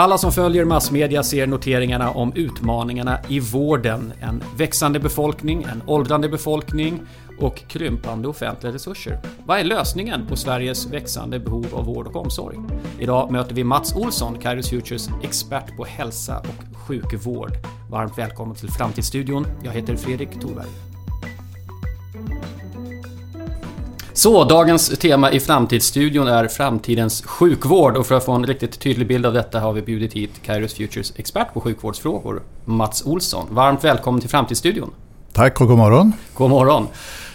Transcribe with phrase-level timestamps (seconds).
[0.00, 4.12] Alla som följer massmedia ser noteringarna om utmaningarna i vården.
[4.20, 7.00] En växande befolkning, en åldrande befolkning
[7.38, 9.18] och krympande offentliga resurser.
[9.46, 12.56] Vad är lösningen på Sveriges växande behov av vård och omsorg?
[12.98, 17.52] Idag möter vi Mats Olsson, Kairos Futures expert på hälsa och sjukvård.
[17.90, 19.46] Varmt välkommen till Framtidsstudion.
[19.62, 20.89] Jag heter Fredrik Thorberg.
[24.20, 29.08] Så, dagens tema i Framtidsstudion är framtidens sjukvård och för att få en riktigt tydlig
[29.08, 33.46] bild av detta har vi bjudit hit Kairos Futures expert på sjukvårdsfrågor, Mats Olsson.
[33.50, 34.90] Varmt välkommen till Framtidsstudion.
[35.32, 36.12] Tack och god morgon.
[36.34, 36.86] God morgon.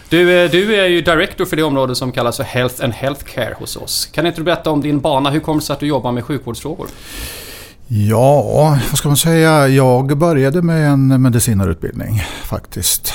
[0.08, 3.54] Du, eh, du är ju director för det område som kallas för Health and Healthcare
[3.58, 4.06] hos oss.
[4.12, 5.30] Kan inte du berätta om din bana?
[5.30, 6.88] Hur kommer det sig att du jobbar med sjukvårdsfrågor?
[7.88, 9.68] Ja, vad ska man säga?
[9.68, 13.12] Jag började med en medicinarutbildning faktiskt.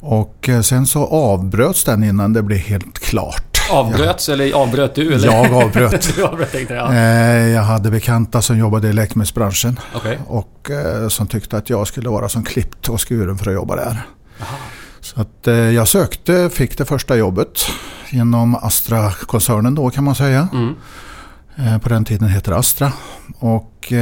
[0.00, 3.70] Och eh, sen så avbröts den innan det blev helt klart.
[3.70, 5.14] Avbröts eller avbröt du?
[5.14, 5.26] Eller?
[5.26, 6.10] Jag avbröt.
[6.16, 6.90] du avbröt tänkte jag.
[6.90, 9.80] Eh, jag hade bekanta som jobbade i läkemedelsbranschen.
[9.96, 10.16] Okay.
[10.26, 13.76] Och eh, som tyckte att jag skulle vara som klippt och skuren för att jobba
[13.76, 14.02] där.
[14.40, 14.56] Aha.
[15.00, 17.66] Så att jag sökte, fick det första jobbet
[18.10, 20.48] inom Astra-koncernen då kan man säga.
[20.52, 21.80] Mm.
[21.80, 22.92] På den tiden heter Astra.
[23.38, 23.92] Och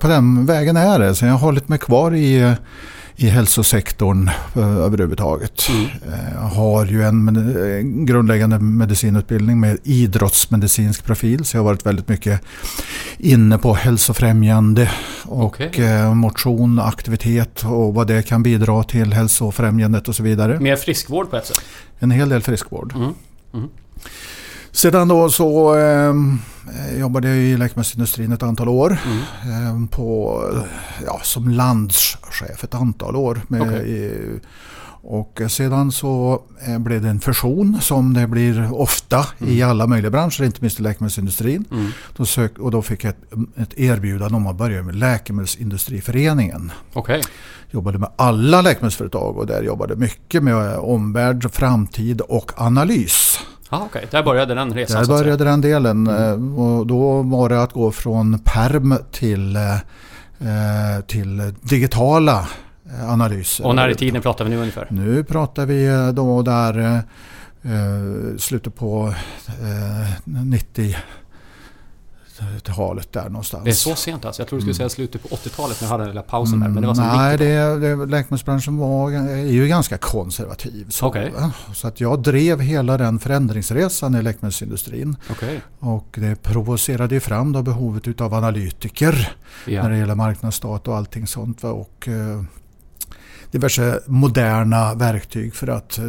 [0.00, 1.14] på den vägen är det.
[1.14, 2.56] Så jag har hållit mig kvar i
[3.16, 5.68] i hälsosektorn eh, överhuvudtaget.
[5.68, 5.84] Mm.
[5.84, 12.40] Eh, har ju en grundläggande medicinutbildning med idrottsmedicinsk profil så jag har varit väldigt mycket
[13.18, 14.90] inne på hälsofrämjande
[15.22, 15.84] och okay.
[15.84, 20.60] Eh, motion, aktivitet och vad det kan bidra till hälsofrämjandet och så vidare.
[20.60, 21.60] Mer friskvård på ett sätt?
[21.98, 22.92] En hel del friskvård.
[22.96, 23.14] Mm.
[23.54, 23.68] Mm.
[24.76, 26.14] Sedan då så eh,
[26.98, 28.98] jobbade jag i läkemedelsindustrin ett antal år.
[29.06, 29.82] Mm.
[29.84, 30.40] Eh, på,
[31.06, 33.40] ja, som landschef ett antal år.
[33.48, 34.18] Med, okay.
[35.02, 39.52] och sedan så eh, blev det en fusion som det blir ofta mm.
[39.52, 41.64] i alla möjliga branscher, inte minst i läkemedelsindustrin.
[41.70, 41.90] Mm.
[42.16, 43.22] Då sök, och då fick jag ett,
[43.56, 46.72] ett erbjudande om att börja med Läkemedelsindustriföreningen.
[46.94, 47.22] Okay.
[47.70, 53.38] Jobbade med alla läkemedelsföretag och där jobbade mycket med omvärld, framtid och analys.
[53.68, 54.04] Ah, okay.
[54.10, 55.02] där började den resan?
[55.02, 56.06] Där började den delen.
[56.06, 56.54] Mm.
[56.56, 62.48] Eh, och då var det att gå från perm till, eh, till digitala
[62.86, 63.66] eh, analyser.
[63.66, 64.86] Och när i tiden pratar vi nu ungefär?
[64.90, 67.02] Nu pratar vi då där
[68.38, 69.14] slutet på
[70.24, 70.96] 90
[72.62, 73.64] talet där någonstans.
[73.64, 74.42] Det är så sent alltså?
[74.42, 76.68] Jag tror du skulle säga slutet på 80-talet när jag hade den lilla pausen där.
[76.68, 80.86] Men det var Nej, det, det, läkemedelsbranschen var, är ju ganska konservativ.
[80.90, 81.30] Så, okay.
[81.74, 85.16] så att jag drev hela den förändringsresan i läkemedelsindustrin.
[85.30, 85.60] Okay.
[85.78, 89.36] Och det provocerade ju fram då behovet av analytiker
[89.66, 89.82] ja.
[89.82, 91.64] när det gäller marknadsstat och allting sånt.
[91.64, 92.42] Och, eh,
[93.50, 96.04] diverse moderna verktyg för att eh,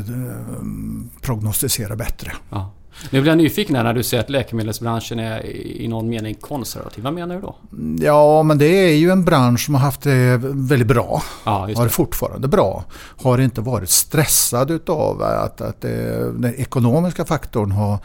[1.22, 2.32] prognostisera bättre.
[2.50, 2.72] Ja.
[3.09, 7.03] Nu blir jag nyfiken här när du säger att läkemedelsbranschen är i någon mening konservativ.
[7.03, 7.56] Vad menar du då?
[8.00, 11.24] Ja, men det är ju en bransch som har haft det väldigt bra.
[11.46, 12.84] Ja, har det fortfarande bra.
[13.22, 17.97] Har inte varit stressad utav att, att det, den ekonomiska faktorn har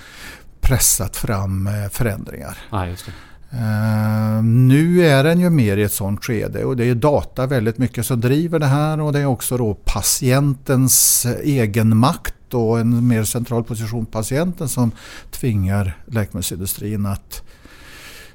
[0.60, 2.58] pressat fram eh, förändringar.
[2.70, 3.12] Ja, just det.
[3.54, 7.78] Uh, nu är den ju mer i ett sånt skede och det är data väldigt
[7.78, 13.08] mycket som driver det här och det är också då patientens egen makt och en
[13.08, 14.92] mer central position patienten som
[15.30, 17.42] tvingar läkemedelsindustrin att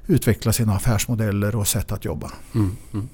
[0.08, 2.32] utveckla sina affärsmodeller och sätt att jobba.
[2.56, 3.10] Mm, mm.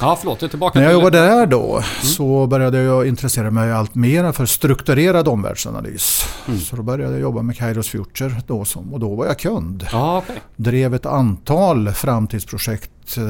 [0.00, 1.82] Ja, förlåt, jag tillbaka När jag jobbade där då mm.
[2.02, 6.24] så började jag intressera mig allt mer för strukturerad omvärldsanalys.
[6.48, 6.60] Mm.
[6.60, 9.86] Så då började jag jobba med Kairos Future då som, och då var jag kund.
[9.92, 10.36] Ah, okay.
[10.56, 13.22] Drev ett antal framtidsprojekt eh,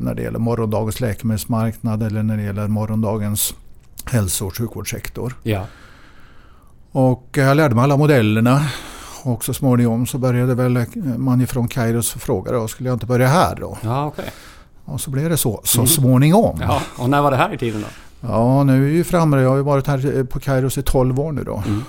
[0.00, 3.54] när det gäller morgondagens läkemedelsmarknad eller när det gäller morgondagens
[4.04, 5.34] hälso och sjukvårdssektor.
[5.42, 5.66] Ja.
[6.92, 8.66] Och jag lärde mig alla modellerna.
[9.22, 10.86] Och så småningom så började väl
[11.16, 13.78] man ifrån Kairos fråga då, skulle jag inte börja här då?
[13.82, 14.24] Ja, okay.
[14.84, 15.88] Och så blev det så, så mm.
[15.88, 16.58] småningom.
[16.60, 17.86] Ja, och när var det här i tiden då?
[18.28, 19.40] Ja, nu är vi framme.
[19.40, 21.62] Jag har varit här på Kairos i 12 år nu då.
[21.66, 21.82] Mm.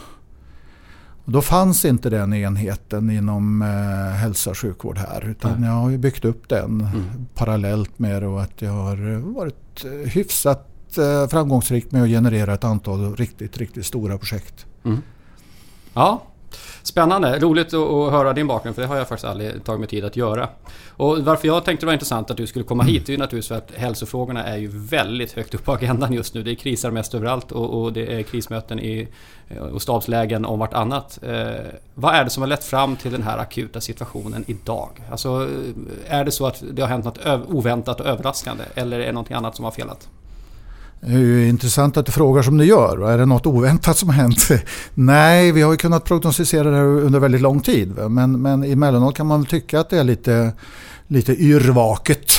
[1.28, 5.26] Och då fanns inte den enheten inom eh, hälsa och sjukvård här.
[5.30, 5.64] Utan mm.
[5.64, 7.04] jag har ju byggt upp den mm.
[7.36, 10.68] parallellt med att jag har varit eh, hyfsat
[10.98, 14.66] eh, framgångsrik med att generera ett antal riktigt, riktigt stora projekt.
[14.88, 15.04] Mm.
[15.94, 16.24] Ja,
[16.88, 20.06] Spännande, roligt att höra din bakgrund för det har jag faktiskt aldrig tagit mig tid
[20.06, 20.50] att göra.
[20.90, 23.48] Och varför jag tänkte det var intressant att du skulle komma hit är ju naturligtvis
[23.48, 26.44] för att hälsofrågorna är ju väldigt högt upp på agendan just nu.
[26.44, 29.08] Det är krisar mest överallt och, och det är krismöten i,
[29.48, 31.20] eh, och stabslägen om vartannat.
[31.24, 34.90] Eh, vad är det som har lett fram till den här akuta situationen idag?
[35.12, 35.50] Alltså,
[36.08, 39.12] eh, är det så att det har hänt något oväntat och överraskande eller är det
[39.12, 40.10] någonting annat som har felat?
[41.00, 43.10] Det är ju intressant att du frågar som du gör.
[43.10, 44.48] Är det något oväntat som har hänt?
[44.94, 47.98] Nej, vi har ju kunnat prognostisera det här under väldigt lång tid.
[48.10, 50.54] Men, men emellanåt kan man tycka att det är lite
[51.08, 52.32] lite yrvaket.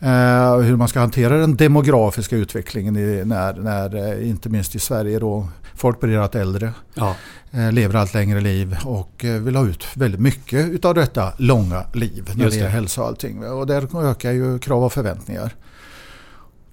[0.00, 4.78] Eh, hur man ska hantera den demografiska utvecklingen i, när, när, eh, inte minst i
[4.78, 6.72] Sverige då folk blir allt äldre.
[6.94, 7.16] Ja.
[7.50, 11.84] Eh, lever allt längre liv och eh, vill ha ut väldigt mycket utav detta långa
[11.92, 13.44] liv när det gäller hälsa och allting.
[13.44, 15.54] Och där ökar ju krav och förväntningar.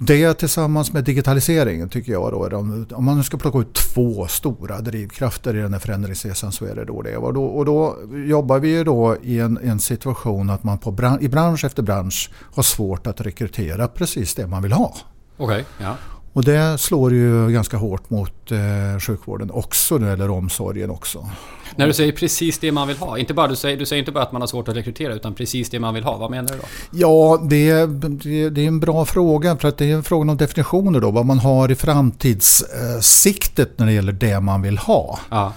[0.04, 2.58] Det tillsammans med digitaliseringen tycker jag då,
[2.96, 6.76] om man nu ska plocka ut två stora drivkrafter i den här förändringsresan så är
[6.76, 7.18] det då det.
[7.18, 10.92] Och då, och då jobbar vi ju då i en, en situation att man på
[10.92, 14.96] bransch, i bransch efter bransch har svårt att rekrytera precis det man vill ha.
[15.38, 15.96] Okay, ja.
[16.34, 21.30] Och det slår ju ganska hårt mot eh, sjukvården också, eller omsorgen också.
[21.76, 24.12] När du säger precis det man vill ha, inte bara, du, säger, du säger inte
[24.12, 26.18] bara att man har svårt att rekrytera utan precis det man vill ha.
[26.18, 26.64] Vad menar du då?
[26.92, 30.38] Ja, det, det, det är en bra fråga för att det är en fråga om
[30.38, 31.12] definitioner då.
[31.12, 35.20] Vad man har i framtidssiktet när det gäller det man vill ha.
[35.30, 35.54] Ja.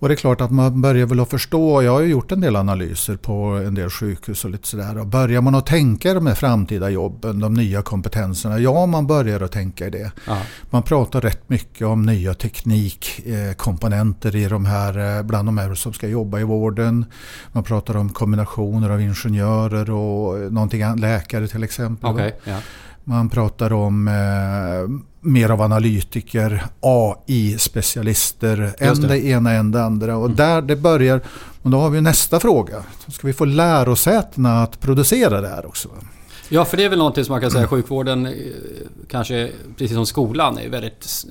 [0.00, 2.40] Och det är klart att man börjar väl att förstå, jag har ju gjort en
[2.40, 3.32] del analyser på
[3.66, 4.98] en del sjukhus och lite sådär.
[4.98, 9.40] Och börjar man att tänka de här framtida jobben, de nya kompetenserna, ja man börjar
[9.40, 10.12] att tänka i det.
[10.26, 10.38] Ja.
[10.70, 15.92] Man pratar rätt mycket om nya teknikkomponenter i de här, eh, bland de här som
[15.92, 17.04] ska jobba i vården.
[17.52, 22.10] Man pratar om kombinationer av ingenjörer och någonting, läkare till exempel.
[22.10, 22.56] Okay, ja.
[23.04, 24.14] Man pratar om eh,
[25.20, 30.16] mer av analytiker, AI-specialister, en det ena, en det andra.
[30.16, 30.36] Och mm.
[30.36, 31.20] där det börjar,
[31.62, 32.82] och då har vi nästa fråga.
[33.08, 35.88] Ska vi få lärosätena att producera det här också?
[36.52, 38.32] Ja, för det är väl någonting som man kan säga sjukvården, eh,
[39.08, 41.24] kanske precis som skolan, är väldigt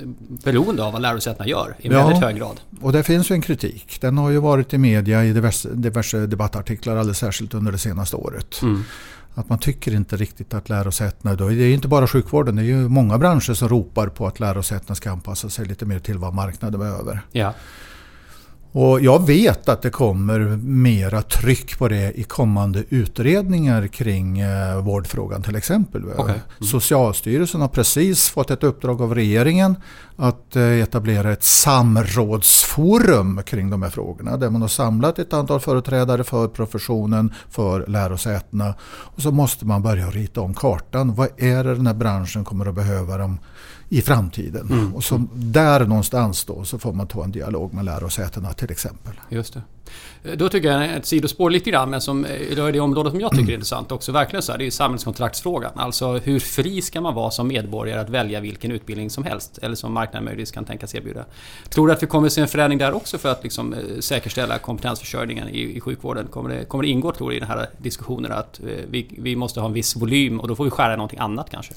[0.44, 2.62] beroende av vad lärosätena gör i ja, väldigt hög grad.
[2.82, 3.98] Och det finns ju en kritik.
[4.02, 8.16] Den har ju varit i media i diverse, diverse debattartiklar alldeles särskilt under det senaste
[8.16, 8.62] året.
[8.62, 8.84] Mm.
[9.34, 12.66] Att man tycker inte riktigt att lärosätena, då, det är inte bara sjukvården, det är
[12.66, 16.34] ju många branscher som ropar på att lärosätena ska anpassa sig lite mer till vad
[16.34, 17.22] marknaden behöver.
[17.32, 17.54] Ja.
[18.72, 24.82] Och jag vet att det kommer mera tryck på det i kommande utredningar kring eh,
[24.84, 26.06] vårdfrågan till exempel.
[26.06, 26.24] Okay.
[26.24, 26.40] Mm.
[26.60, 29.76] Socialstyrelsen har precis fått ett uppdrag av regeringen
[30.16, 34.38] att eh, etablera ett samrådsforum kring de här frågorna.
[34.38, 38.74] Där man har samlat ett antal företrädare för professionen, för lärosätena.
[38.82, 41.16] Och så måste man börja rita om kartan.
[41.16, 43.40] Vad är det den här branschen kommer att behöva de
[43.90, 44.68] i framtiden.
[44.72, 44.96] Mm.
[44.96, 49.14] Och så där någonstans då så får man ta en dialog med lärosätena till exempel.
[49.30, 49.62] Just det.
[50.36, 53.50] Då tycker jag ett sidospår lite grann, men som är det område som jag tycker
[53.50, 54.12] är intressant också.
[54.12, 55.72] Verkligen så här, det är samhällskontraktsfrågan.
[55.76, 59.60] Alltså hur fri ska man vara som medborgare att välja vilken utbildning som helst?
[59.62, 61.26] Eller som marknaden möjligtvis kan tänkas erbjuda.
[61.70, 64.58] Tror du att vi kommer se en förändring där också för att liksom eh, säkerställa
[64.58, 66.28] kompetensförsörjningen i, i sjukvården?
[66.28, 69.36] Kommer det, kommer det ingå tror du i den här diskussionen att eh, vi, vi
[69.36, 71.74] måste ha en viss volym och då får vi skära i någonting annat kanske?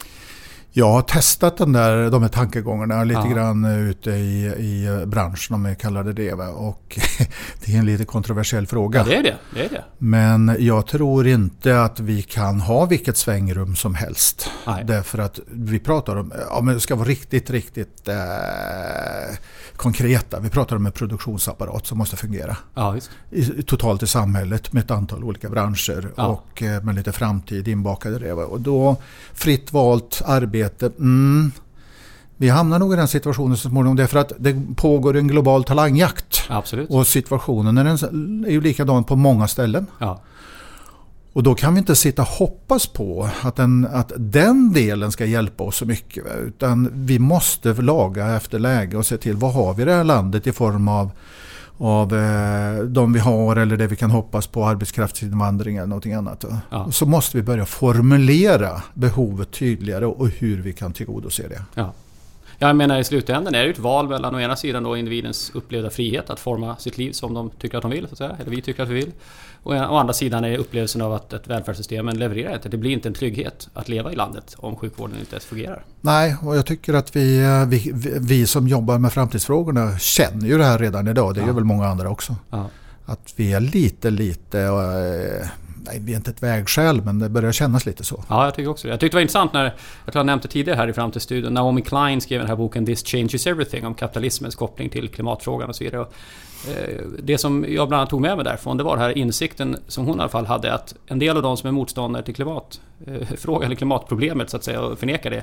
[0.74, 3.34] Jag har testat den där, de här tankegångarna lite ja.
[3.34, 6.32] grann ute i, i branschen om jag kallar det det.
[6.32, 6.98] Och
[7.64, 8.98] det är en lite kontroversiell fråga.
[9.00, 9.36] Ja, det är det.
[9.54, 9.84] det är det.
[9.98, 14.50] Men jag tror inte att vi kan ha vilket svängrum som helst.
[14.66, 14.84] Nej.
[14.84, 18.14] Därför att vi pratar om, ja men det ska vara riktigt, riktigt eh,
[19.76, 20.40] konkreta.
[20.40, 22.56] Vi pratar om en produktionsapparat som måste fungera.
[22.74, 22.96] Ja,
[23.30, 26.26] I, totalt i samhället med ett antal olika branscher ja.
[26.26, 28.32] och eh, med lite framtid inbakade det.
[28.32, 28.96] Och då
[29.34, 30.61] fritt valt arbete.
[30.98, 31.52] Mm,
[32.36, 36.42] vi hamnar nog i den situationen så småningom därför att det pågår en global talangjakt.
[36.48, 36.90] Absolut.
[36.90, 38.04] Och situationen är,
[38.46, 39.86] är ju likadan på många ställen.
[39.98, 40.20] Ja.
[41.32, 45.24] Och då kan vi inte sitta och hoppas på att den, att den delen ska
[45.24, 46.24] hjälpa oss så mycket.
[46.46, 50.04] Utan vi måste laga efter läge och se till vad har vi i det här
[50.04, 51.10] landet i form av
[51.78, 56.44] av eh, de vi har eller det vi kan hoppas på, arbetskraftsinvandring eller någonting annat.
[56.70, 56.92] Ja.
[56.92, 61.62] Så måste vi börja formulera behovet tydligare och hur vi kan tillgodose det.
[61.74, 61.92] Ja.
[62.58, 65.90] Jag menar i slutändan är det ett val mellan å ena sidan då individens upplevda
[65.90, 68.50] frihet att forma sitt liv som de tycker att de vill, så att säga, eller
[68.50, 69.12] vi tycker att vi vill.
[69.62, 72.68] Och å andra sidan är upplevelsen av att ett välfärdssystem levererar inte.
[72.68, 75.84] Det blir inte en trygghet att leva i landet om sjukvården inte ens fungerar.
[76.00, 80.58] Nej, och jag tycker att vi, eh, vi, vi som jobbar med framtidsfrågorna känner ju
[80.58, 81.34] det här redan idag.
[81.34, 81.52] Det gör ja.
[81.52, 82.36] väl många andra också.
[82.50, 82.68] Ja.
[83.06, 85.48] Att vi är lite, lite eh,
[85.86, 88.24] nej, vi är inte ett vägskäl men det börjar kännas lite så.
[88.28, 88.92] Ja, jag tycker också det.
[88.92, 89.64] Jag tyckte det var intressant när,
[90.04, 93.06] jag tror jag nämnde tidigare här i Framtidsstudion, Naomi Klein skrev den här boken This
[93.06, 96.06] Changes Everything om kapitalismens koppling till klimatfrågan och så vidare.
[96.68, 99.76] Eh, det som jag bland annat tog med mig därifrån det var den här insikten
[99.88, 102.34] som hon i alla fall hade att en del av de som är motståndare till
[102.34, 105.42] klimatfrågan, eller klimatproblemet så att säga, och förnekar det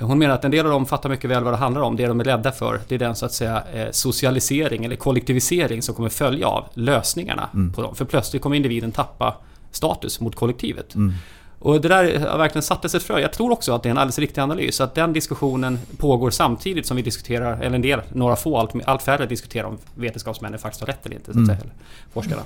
[0.00, 1.96] hon menar att en del av dem fattar mycket väl vad det handlar om.
[1.96, 5.82] Det de är rädda för, det är den så att säga eh, socialisering eller kollektivisering
[5.82, 7.72] som kommer följa av lösningarna mm.
[7.72, 7.94] på dem.
[7.94, 9.36] För plötsligt kommer individen tappa
[9.70, 10.94] status mot kollektivet.
[10.94, 11.14] Mm.
[11.60, 13.20] Och det där har verkligen satt sig ett frö.
[13.20, 14.80] Jag tror också att det är en alldeles riktig analys.
[14.80, 19.02] Att den diskussionen pågår samtidigt som vi diskuterar, eller en del, några få, allt, allt
[19.02, 21.24] färre diskuterar om vetenskapsmännen faktiskt har rätt eller inte.
[21.26, 21.46] Så att Mm.
[21.46, 21.72] säga, eller
[22.12, 22.42] forskarna.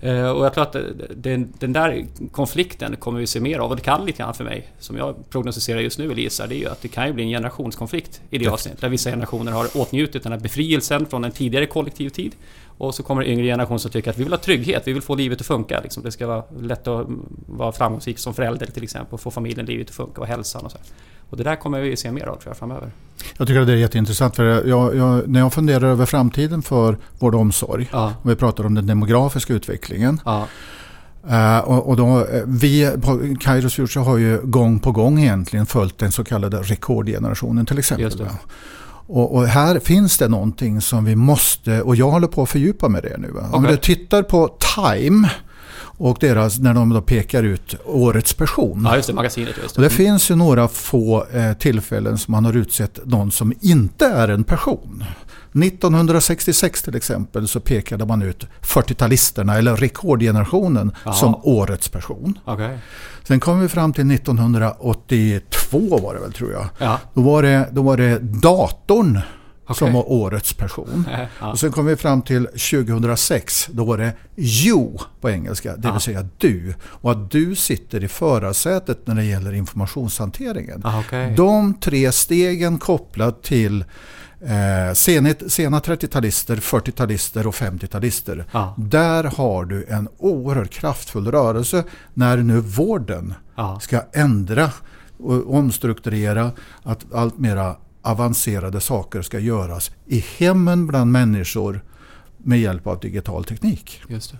[0.00, 0.76] Eh, Och jag tror att
[1.16, 3.70] den, den där konflikten kommer vi se mer av.
[3.70, 6.54] Och det kan lite grann för mig, som jag prognostiserar just nu, eller gissar, det
[6.54, 8.80] är ju att det kan ju bli en generationskonflikt i det avseendet.
[8.80, 12.32] Där vissa generationer har åtnjutit den här befrielsen från en tidigare kollektiv tid.
[12.78, 15.02] Och så kommer det yngre generationer som tycker att vi vill ha trygghet, vi vill
[15.02, 15.80] få livet att funka.
[15.80, 16.02] Liksom.
[16.02, 17.06] Det ska vara lätt att
[17.46, 20.72] vara framgångsrik som förälder till exempel, och få familjen, livet att funka och hälsan och
[20.72, 20.78] så.
[21.30, 22.90] Och det där kommer vi se mer av tror jag framöver.
[23.36, 26.98] Jag tycker att det är jätteintressant för jag, jag, när jag funderar över framtiden för
[27.18, 30.20] vård och omsorg Ja, och vi pratar om den demografiska utvecklingen.
[30.24, 30.46] ja,
[31.62, 35.98] och, och då, eh, vi på Kairos Future har ju gång på gång egentligen följt
[35.98, 38.28] den så kallade rekordgenerationen till exempel.
[39.08, 42.88] Och, och här finns det någonting som vi måste, och jag håller på att fördjupa
[42.88, 43.30] med det nu.
[43.30, 43.48] Va?
[43.52, 45.30] Om du tittar på Time
[45.98, 48.82] och deras, när de då pekar ut årets person.
[48.84, 49.94] ja just det, magasinet just Och det det.
[49.94, 54.44] finns ju några få eh, tillfällen som man har utsett någon som inte är en
[54.44, 55.04] person.
[55.62, 61.14] 1966 till exempel så pekade man ut 40-talisterna eller rekordgenerationen Jaha.
[61.14, 62.38] som årets person.
[62.44, 62.78] Okej.
[63.24, 66.68] Sen kom vi fram till 1982 var det väl tror jag.
[66.78, 69.20] Ja, Då var det, då var det datorn
[69.64, 69.76] okej.
[69.76, 71.08] som var årets person.
[71.40, 71.50] Ja.
[71.50, 73.68] Och sen kom vi fram till 2006.
[73.72, 75.92] Då var det you på engelska, det Ja.
[75.92, 76.74] vill säga du.
[76.82, 80.80] Och att du sitter i förarsätet när det gäller informationshanteringen.
[80.84, 81.34] Ah, okej.
[81.36, 83.84] De tre stegen kopplat till
[84.40, 88.44] eh, sena 30-talister, 40-talister och 50-talister.
[88.52, 93.80] Ja, Där har du en oerhört kraftfull rörelse när nu vården ja.
[93.80, 94.70] ska ändra
[95.18, 96.52] och omstrukturera
[96.82, 101.84] att allt mera avancerade saker ska göras i hemmen bland människor
[102.38, 104.02] med hjälp av digital teknik.
[104.08, 104.38] Just det.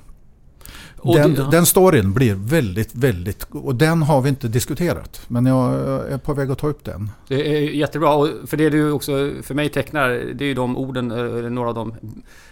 [1.02, 3.46] Den, det- den storyn blir väldigt, väldigt...
[3.50, 5.20] Och den har vi inte diskuterat.
[5.28, 5.72] Men jag
[6.12, 7.10] är på väg att ta upp den.
[7.28, 8.14] Det är jättebra.
[8.14, 11.68] Och för det du också för mig tecknar, det är ju de orden, eh, några
[11.68, 11.94] av de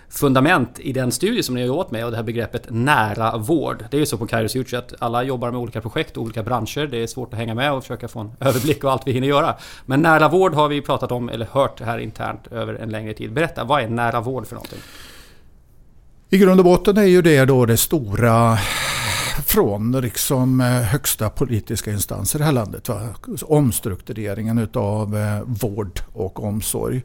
[0.09, 3.85] fundament i den studie som ni har gjort med och det här begreppet nära vård.
[3.91, 6.43] Det är ju så på Kairos Future att alla jobbar med olika projekt och olika
[6.43, 6.87] branscher.
[6.87, 9.29] Det är svårt att hänga med och försöka få en överblick och allt vi hinner
[9.29, 9.55] göra.
[9.87, 13.33] Men nära vård har vi pratat om, eller hört här internt över en längre tid.
[13.33, 14.79] Berätta, vad är nära vård för någonting?
[16.35, 18.59] I grund och botten är ju det då det stora
[19.47, 22.89] från liksom eh, högsta politiska instanser i det här landet.
[22.89, 23.01] Va?
[23.43, 27.03] Omstruktureringen utav eh, vård och omsorg.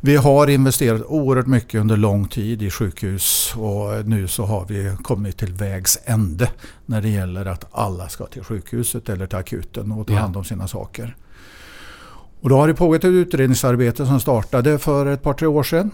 [0.00, 4.96] Vi har investerat oerhört mycket under lång tid i sjukhus och nu så har vi
[5.02, 6.50] kommit till vägs ände
[6.86, 10.44] när det gäller att alla ska till sjukhuset eller till akuten och ta hand om
[10.44, 11.16] sina saker.
[12.40, 15.90] Och då har det pågått ett utredningsarbete som startade för ett par tre år sedan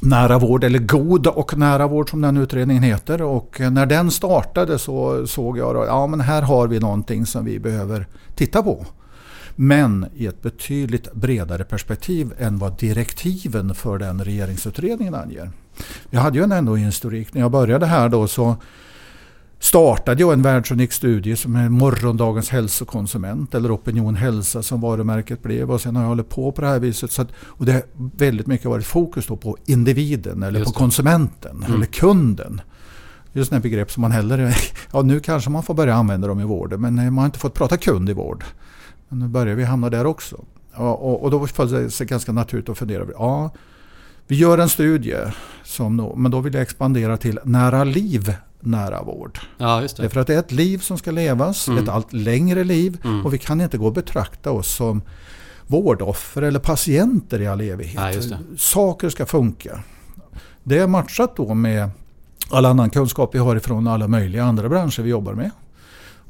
[0.00, 3.22] nära vård, eller god och nära vård som den utredningen heter.
[3.22, 7.26] Och eh, när den startade så såg jag att ja, men här har vi någonting
[7.26, 8.86] som vi behöver titta på.
[9.56, 15.50] Men i ett betydligt bredare perspektiv än vad direktiven för den regeringsutredningen anger.
[16.10, 17.34] Jag hade ju en ändå historik.
[17.34, 18.56] När jag började här då så
[19.66, 25.70] startade jag en världsunik studie som är morgondagens hälsokonsument eller Opinion Hälsa som varumärket blev
[25.70, 27.12] och sen har jag hållit på på det här viset.
[27.12, 27.82] Så att, och det har
[28.16, 30.76] väldigt mycket varit fokus på individen eller på det.
[30.76, 31.74] konsumenten Mm.
[31.74, 32.60] eller kunden.
[33.32, 34.56] Just sådana begrepp som man heller,
[34.92, 37.54] ja nu kanske man får börja använda dem i vården men man har inte fått
[37.54, 38.44] prata kund i vård.
[39.08, 40.44] Men nu börjar vi hamna där också.
[40.74, 43.50] Och, och då föll det sig ganska naturligt att fundera ja
[44.28, 45.16] vi gör en studie
[45.64, 49.38] som men då vill jag expandera till nära liv, nära vård.
[49.58, 50.10] Ja, just Det är det.
[50.10, 51.82] för att det är ett liv som ska levas, Mm.
[51.82, 53.26] ett allt längre liv Mm.
[53.26, 55.02] och vi kan inte gå och betrakta oss som
[55.66, 58.24] vårdoffer eller patienter i all evighet.
[58.30, 58.36] Ja.
[58.58, 59.80] Saker ska funka.
[60.62, 61.90] Det är matchat då med
[62.50, 65.50] all annan kunskap vi har ifrån alla möjliga andra branscher vi jobbar med.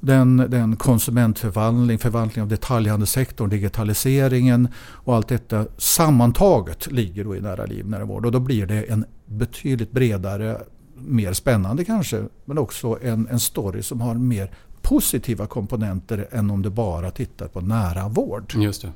[0.01, 7.65] Den, den konsumentförvandling, förvandling av detaljhandelssektorn, digitaliseringen och allt detta sammantaget ligger då i nära
[7.67, 8.27] liv, nära vård.
[8.27, 10.61] Och då blir det en betydligt bredare,
[10.99, 14.51] mer spännande kanske, men också en, en story som har mer
[14.83, 18.55] positiva komponenter än om du bara tittar på nära vård.
[18.57, 18.93] Just det.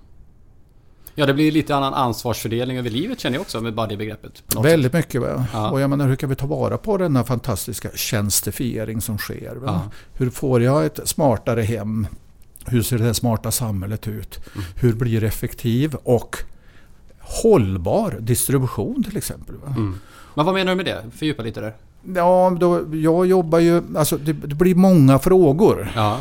[1.14, 4.42] Ja, det blir lite annan ansvarsfördelning över livet känner jag också med bara det begreppet.
[4.46, 5.20] på något Väldigt mycket.
[5.20, 5.46] Va?
[5.52, 5.70] Ja.
[5.70, 9.58] Och jag menar, hur kan vi ta vara på denna fantastiska tjänstifiering som sker?
[9.64, 9.82] Ja.
[10.12, 12.06] Hur får jag ett smartare hem?
[12.66, 14.40] Hur ser det här samhället ut?
[14.54, 14.66] Mm.
[14.76, 16.36] Hur blir det effektiv och
[17.18, 19.56] hållbar distribution till exempel?
[19.56, 19.74] Va?
[19.76, 19.98] Mm.
[20.34, 21.04] Men vad menar du med det?
[21.16, 21.74] Fördjupa lite där.
[22.14, 23.82] Ja, då, jag jobbar ju...
[23.96, 25.92] Alltså det, det blir många frågor.
[25.96, 26.18] Ja,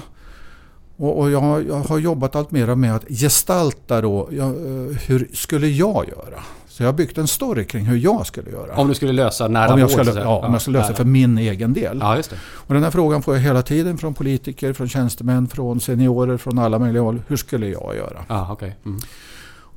[0.98, 5.30] Och, och jag, jag har jobbat allt mer med att gestalta då, ja, eh, hur
[5.34, 6.40] skulle jag göra?
[6.68, 8.76] Så jag har byggt en story kring hur jag skulle göra.
[8.76, 10.98] Om du skulle lösa nära om jag skulle, ja, om jag skulle lösa nära.
[10.98, 11.98] för min egen del.
[12.02, 12.36] Ja, just det.
[12.46, 16.60] Och den här frågan får jag hela tiden från politiker, från tjänstemän, från seniorer, från
[16.60, 17.22] alla möjliga håll.
[17.28, 18.26] Hur skulle jag göra?
[18.28, 18.76] Ja, okej.
[18.86, 19.00] Mm.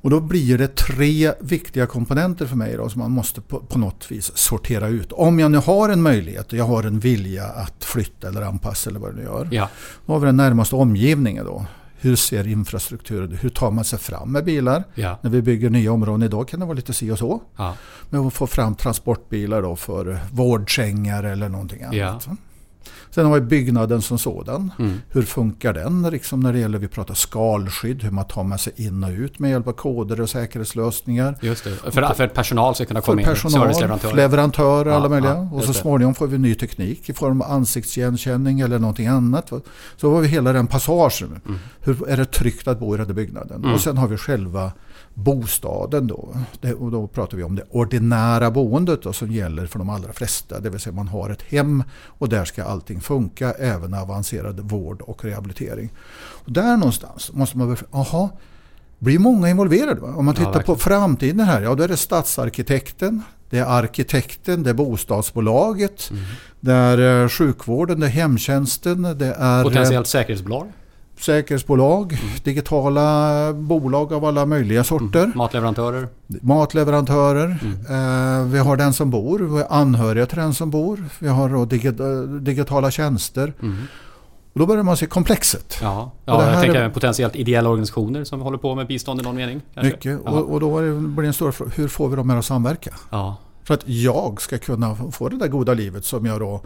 [0.03, 3.79] Och då blir det tre viktiga komponenter för mig då, som man måste på, på
[3.79, 5.13] något vis sortera ut.
[5.13, 8.91] Om jag nu har en möjlighet och jag har en vilja att flytta eller anpassa
[8.91, 9.49] eller vad det nu gör.
[9.51, 9.69] Ja,
[10.07, 11.67] Då har vi den närmaste omgivningen då.
[12.01, 13.45] Hur ser infrastrukturen ut?
[13.45, 14.85] Hur tar man sig fram med bilar?
[14.95, 17.43] ja, När vi bygger nya områden idag kan det vara lite si och så.
[17.57, 17.75] ja.
[18.11, 21.95] Men att få fram transportbilar då för vårdsängar eller någonting annat.
[21.97, 22.37] Ja.
[23.15, 24.73] Sen har vi byggnaden som sådan.
[24.79, 25.01] Mm.
[25.11, 28.73] Hur funkar den liksom när det gäller, vi pratar skalskydd, hur man tar med sig
[28.77, 31.39] in och ut med hjälp av koder och säkerhetslösningar.
[31.41, 31.71] Just det.
[31.71, 33.27] För, för att personal ska kunna komma in.
[33.27, 33.69] personal,
[34.15, 35.33] leverantörer, Ja, alla möjliga.
[35.35, 39.53] ja, och så småningom får vi ny teknik i form av ansiktsigenkänning eller någonting annat.
[39.97, 41.41] Så har vi hela den passagen.
[41.47, 41.59] Mm.
[41.81, 43.57] Hur är det tryggt att bo i den här byggnaden?
[43.57, 43.75] Mm.
[43.75, 44.73] Och sen har vi själva
[45.15, 46.29] bostaden då.
[46.61, 50.13] Det, och då pratar vi om det ordinära boendet då, som gäller för de allra
[50.13, 50.61] flesta.
[50.61, 55.01] Det vill säga man har ett hem och där ska allting funka, även avancerad vård
[55.01, 55.91] och rehabilitering.
[56.45, 58.31] Och där någonstans måste man aha,
[58.99, 60.01] blir många involverade.
[60.01, 60.15] Va?
[60.17, 60.79] Om man Ja, tittar på verkligen.
[60.79, 66.23] framtiden här, ja då är det stadsarkitekten, det är arkitekten, det är bostadsbolaget, Mm.
[66.61, 70.67] det är eh, sjukvården, det är hemtjänsten, det är eh, Potentiellt säkerhetsbolag.
[71.21, 75.33] Säkerhetsbolag, digitala bolag av alla möjliga sorter, Mm.
[75.35, 76.09] Matleverantörer.
[76.27, 77.59] matleverantörer.
[77.63, 77.73] Mm.
[78.41, 81.49] Eh, vi har den som bor, vi har anhöriga till den som bor, vi har
[81.49, 83.53] då digi- digitala tjänster.
[83.63, 83.77] Mm.
[84.53, 85.79] Och då börjar man se komplexet.
[85.83, 89.37] Ja, ja jag tänker är- potentiellt ideella organisationer som håller på med bistånd i någon
[89.37, 89.61] mening.
[89.75, 89.93] kanske.
[89.93, 90.21] Mycket.
[90.25, 90.31] Ja.
[90.31, 92.45] Och, och då det- blir det en stor fråga, hur får vi dem här att
[92.45, 92.91] samverka?
[93.11, 93.37] Ja.
[93.65, 96.61] För att jag ska kunna få det där goda livet som jag då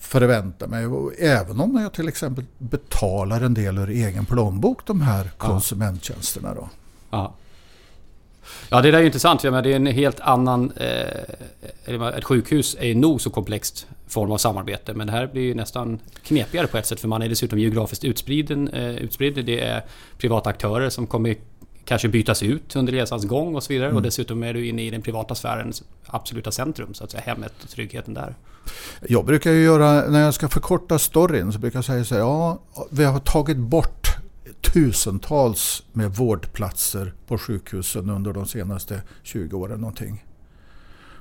[0.00, 0.86] förväntar mig.
[1.18, 6.54] Även om jag till exempel betalar en del ur egen plånbok, de här konsumenttjänsterna.
[6.54, 6.68] Då.
[7.10, 7.34] Ja.
[8.70, 9.44] Ja, det där är ju intressant.
[9.44, 10.72] Jag menar, det är en helt annan...
[10.76, 14.94] Eh, ett sjukhus är ju nog så komplext form av samarbete.
[14.94, 17.00] Men det här blir ju nästan knepigare på ett sätt.
[17.00, 18.50] För man är dessutom geografiskt utspridd.
[18.50, 19.44] Eh, utspridd.
[19.44, 19.84] Det är
[20.18, 21.36] privata aktörer som kommer
[21.88, 23.92] kanske bytas ut under resans gång och så vidare.
[23.92, 26.94] Och dessutom är du inne i den privata sfärens absoluta centrum.
[26.94, 28.34] Så att säga hemmet och tryggheten där.
[29.08, 32.20] Jag brukar ju göra, när jag ska förkorta storyn, så brukar jag säga så här,
[32.20, 32.58] ja,
[32.90, 34.06] vi har tagit bort
[34.72, 40.24] tusentals med vårdplatser på sjukhusen under de senaste 20 åren någonting.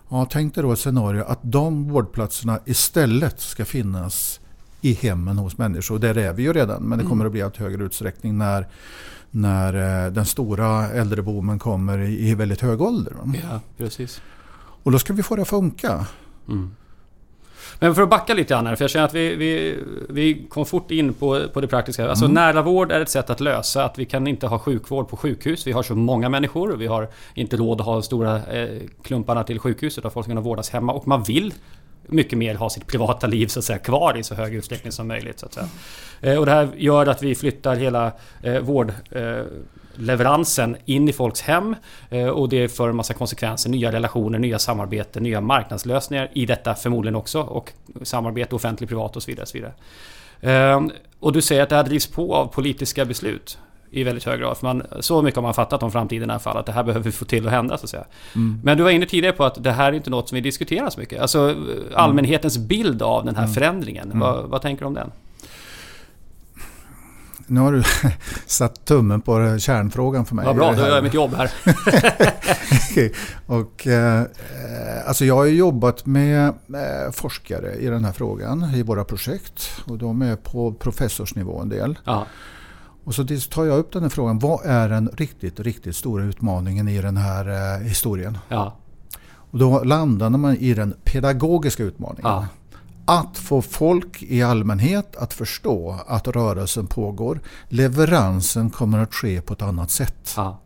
[0.10, 4.40] Ja, tänk dig då ett scenario att de vårdplatserna istället ska finnas
[4.82, 6.00] i hemmen hos människor.
[6.00, 8.68] Där är vi ju redan, men det kommer att bli allt högre utsträckning när,
[9.38, 13.14] när eh, den stora äldreboomen kommer i, väldigt hög ålder.
[13.44, 14.22] Ja, precis.
[14.84, 16.06] Och då ska vi få det att funka.
[16.48, 16.76] Mm.
[17.80, 20.66] Men för att backa lite grann här, för jag känner att vi, vi, vi kom
[20.66, 22.10] fort in på, på det praktiska.
[22.10, 25.18] Alltså nära vård är ett sätt att lösa att vi kan inte ha sjukvård på
[25.18, 25.68] sjukhus.
[25.68, 29.44] Vi har så många människor och vi har inte råd att ha stora eh, klumparna
[29.44, 30.94] till sjukhuset utan folk ska kunna vårdas hemma.
[30.94, 31.54] Och man vill
[32.08, 35.08] mycket mer ha sitt privata liv så att säga, kvar i så hög utsträckning som
[35.08, 35.40] möjligt.
[35.40, 35.68] Så att säga.
[36.22, 38.12] Eh, och det här gör att vi flyttar hela
[38.44, 41.76] eh, vårdleveransen Eh, in i folks hem
[42.10, 43.70] eh, och det för en massa konsekvenser.
[43.70, 47.72] Nya relationer, nya samarbeten, nya marknadslösningar i detta förmodligen också och
[48.04, 49.44] samarbete offentlig, privat och så vidare.
[49.44, 49.74] Och, så vidare.
[50.42, 50.82] Eh,
[51.20, 53.60] och du säger att det här drivs på av politiska beslut
[53.92, 54.58] i väldigt hög grad.
[54.58, 56.84] För man, så mycket har man fattat om framtiden i alla fall, att det här
[56.84, 58.06] behöver vi få till att hända så att säga.
[58.64, 60.90] Men du var inne tidigare på att det här är inte något som vi diskuterar
[60.90, 61.22] så mycket.
[61.22, 61.56] Alltså
[61.96, 64.12] allmänhetens bild av den här förändringen.
[64.14, 65.12] Vad, vad tänker du om den?
[67.50, 67.84] Nu har du
[68.46, 70.46] satt tummen på kärnfrågan för mig.
[70.46, 71.52] Vad bra, då gör jag mitt jobb här.
[73.46, 74.24] Och, eh,
[75.08, 79.72] alltså jag har jobbat med eh, forskare i den här frågan i våra projekt.
[79.86, 82.00] Och de är på professorsnivå en del.
[82.04, 82.26] Ja,
[83.08, 84.40] Och så tar jag upp den här frågan.
[84.40, 88.38] Vad är den riktigt, riktigt stora utmaningen i den här eh, historien?
[88.50, 88.76] ja,
[89.52, 92.24] Och då landade man i den pedagogiska utmaningen.
[92.24, 92.48] ja.
[93.06, 97.40] Att få folk i allmänhet att förstå att rörelsen pågår.
[97.70, 100.34] Leveransen kommer att ske på ett annat sätt.
[100.38, 100.60] ja.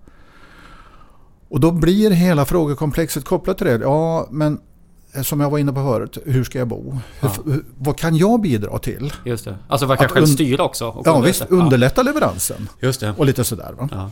[1.50, 3.74] Och då blir hela frågekomplexet kopplat till det.
[3.82, 4.60] Ja, men
[5.24, 6.98] som jag var inne på förut, hur ska jag bo?
[7.20, 7.34] Ja.
[7.46, 9.14] hur, vad kan jag bidra till?
[9.26, 9.58] Just det.
[9.68, 10.88] Alltså vad kan Att själv styra också?
[10.88, 12.70] och Ja, visst, underlätta leveransen.
[12.80, 13.14] Ja, just det.
[13.18, 13.74] Och lite sådär.
[13.78, 13.90] Va?
[13.92, 14.10] Ja.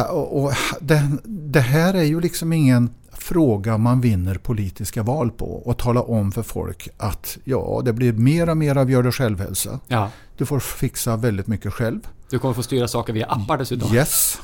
[0.00, 5.30] Eh, och, och det, det här är ju liksom ingen fråga man vinner politiska val
[5.30, 9.02] på och tala om för folk att ja, det blir mer och mer av gör
[9.02, 9.80] det själv-hälsa.
[9.86, 12.00] Ja, Du får fixa väldigt mycket själv.
[12.30, 13.94] Du kommer få styra saker via appar dessutom.
[13.94, 14.40] Yes.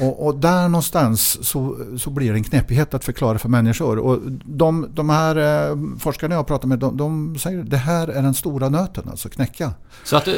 [0.00, 3.98] Och, och, där någonstans så, så blir det en knepighet att förklara för människor.
[3.98, 5.36] Och de, de här
[5.70, 9.08] eh, forskarna jag pratar med, de, de säger att det här är den stora nöten,
[9.10, 9.72] alltså knäcka.
[10.04, 10.34] Så att, eh,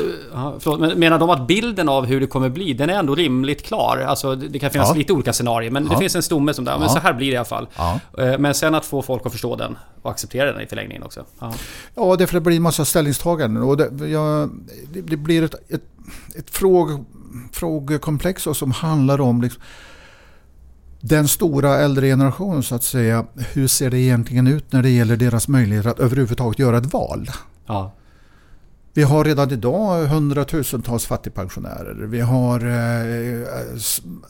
[0.59, 4.05] förlåt, menar de att bilden av hur det kommer bli, den är ändå rimligt klar?
[4.09, 4.95] Alltså det kan finnas ja.
[4.95, 5.93] lite olika scenarier, men ja.
[5.93, 6.79] det finns en stomme som där, ja.
[6.79, 7.69] men så här blir det i alla fall.
[8.19, 11.25] Eh, men sen att få folk att förstå den och acceptera den i förlängningen också.
[11.95, 13.63] Ja, det, för det blir en massa ställningstaganden.
[13.63, 14.51] Och det, jag,
[14.93, 15.85] det, det blir ett, ett
[16.35, 17.05] ett fråg,
[17.53, 19.63] frågekomplex som handlar om liksom,
[21.01, 23.27] den stora äldre generationen så att säga.
[23.53, 27.31] Hur ser det egentligen ut när det gäller deras möjligheter att överhuvudtaget göra ett val?
[27.67, 27.93] Ja.
[28.93, 31.95] Vi har redan idag hundratusentals fattigpensionärer.
[31.95, 33.77] Vi har eh,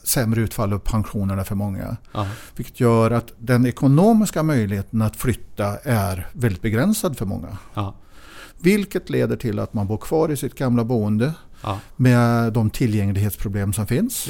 [0.03, 1.97] sämre utfall av pensionerna för många.
[2.11, 2.27] Ja.
[2.55, 7.57] Vilket gör att den ekonomiska möjligheten att flytta är väldigt begränsad för många.
[7.73, 7.95] Ja.
[8.59, 11.79] Vilket leder till att man bor kvar i sitt gamla boende ja.
[11.95, 14.27] med de tillgänglighetsproblem som finns.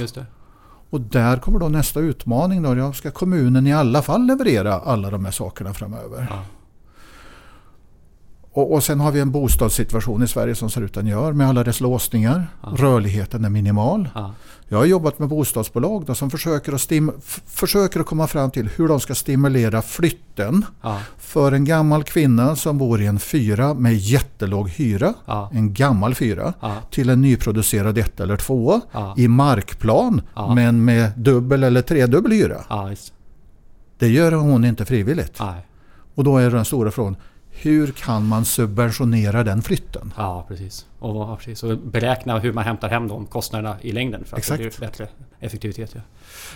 [0.90, 2.62] Och där kommer då nästa utmaning.
[2.62, 2.94] Då.
[2.94, 6.28] Ska kommunen i alla fall leverera alla de här sakerna framöver?
[6.30, 6.44] Ja.
[8.58, 11.48] Och, och sen har vi en bostadssituation i Sverige som ser ut den gör med
[11.48, 12.48] alla dess låsningar.
[12.64, 12.70] Ja.
[12.78, 14.10] Rörligheten är minimal.
[14.16, 14.34] Ja.
[14.68, 17.12] Jag har jobbat med bostadsbolag då, som försöker att, stim,
[17.46, 21.00] försöker att komma fram till hur de ska stimulera flytten ja.
[21.18, 25.14] för en gammal kvinna som bor i en fyra med jättelåg hyra,
[25.52, 26.54] en gammal fyra,
[26.92, 28.82] till en nyproducerad ett eller två
[29.18, 30.22] i markplan
[30.56, 32.64] men med dubbel eller tredubbel hyra.
[34.00, 35.42] Det gör hon inte frivilligt.
[36.16, 37.16] Och då är den stora frågan
[37.62, 40.14] hur kan man subventionera den flytten?
[40.18, 40.86] Ja, precis.
[41.00, 41.64] Och, precis.
[41.64, 44.64] och beräkna hur man hämtar hem de kostnaderna i längden för att Exakt.
[44.64, 45.08] det blir bättre
[45.40, 45.92] effektivitet.
[45.96, 46.02] Ja.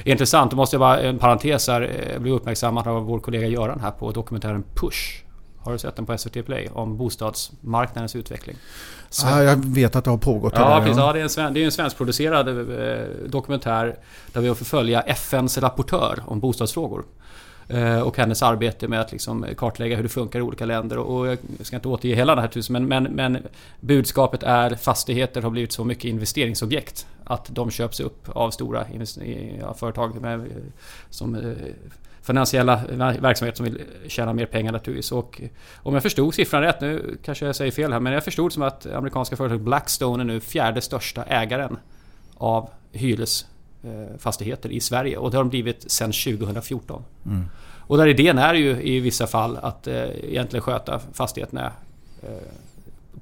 [0.04, 2.10] Intressant, då måste jag bara en parentes här.
[2.14, 5.24] Jag blev uppmärksammad av vår kollega Göran här på dokumentären Push.
[5.64, 6.70] Har du sett den på SVT Play?
[6.74, 8.56] Om bostadsmarknadens utveckling.
[9.24, 10.54] Ja, jag vet att det har pågått.
[10.56, 10.98] Ja, precis.
[10.98, 11.14] Ja.
[11.14, 13.96] det, är en sven, det är en svenskproducerad eh, dokumentär
[14.34, 17.04] där vi får följa FNs rapportör om bostadsfrågor.
[17.74, 20.98] Eh, och hennes arbete med att liksom kartlägga hur det funkar i olika länder.
[20.98, 23.38] Och jag ska inte återge hela det här tusen, men, men, men
[23.80, 28.86] budskapet är fastigheter har blivit så mycket investeringsobjekt att de köps upp av stora
[29.60, 30.46] ja, företag med, eh,
[31.10, 31.42] som eh,
[32.22, 32.82] finansiella
[33.20, 35.12] verksamheter som vill tjäna mer pengar naturligtvis.
[35.12, 35.42] Och
[35.76, 38.64] om jag förstod siffran rätt, nu kanske jag säger fel här, men jag förstod som
[38.64, 41.78] att amerikanska företaget Blackstone är nu fjärde största ägaren
[42.38, 43.46] av hyres
[44.18, 47.04] fastigheter i Sverige och det har de blivit sedan 2014.
[47.26, 47.46] Mm.
[47.92, 51.72] Och där idén är ju i vissa fall att eh, egentligen sköta fastigheterna
[52.24, 52.30] eh,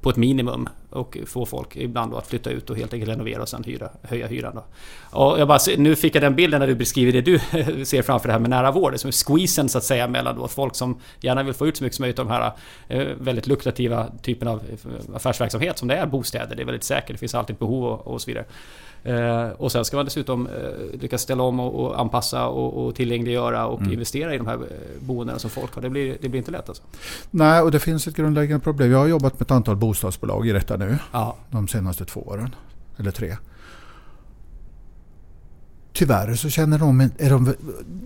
[0.01, 3.49] på ett minimum och få folk ibland att flytta ut och helt enkelt renovera och
[3.49, 4.55] sen hyra, höja hyran.
[4.55, 4.63] Då.
[5.19, 7.39] Och jag bara, nu fick jag den bilden när du beskriver det du
[7.85, 8.99] ser framför det här med nära vård.
[8.99, 11.95] Som squeezen så att säga mellan då folk som gärna vill få ut så mycket
[11.95, 12.51] som möjligt av de här
[12.87, 14.61] eh, väldigt lukrativa typen av
[15.15, 16.55] affärsverksamhet som det är bostäder.
[16.55, 18.45] Det är väldigt säkert, det finns alltid behov och, och så vidare.
[19.03, 23.67] Eh, och sen ska man dessutom eh, lyckas ställa om och, anpassa och, och tillgängliggöra
[23.67, 23.93] och mm.
[23.93, 24.59] investera i de här eh,
[24.99, 25.81] boendena som folk har.
[25.81, 26.83] Det blir, det blir inte lätt alltså.
[27.31, 28.91] Nej, och det finns ett grundläggande problem.
[28.91, 30.97] Jag har jobbat med ett antal bostadsbolag i detta nu.
[31.11, 31.35] Ja.
[31.49, 32.55] De senaste två åren.
[32.97, 33.37] Eller tre
[35.93, 37.55] tyvärr så känner de, är de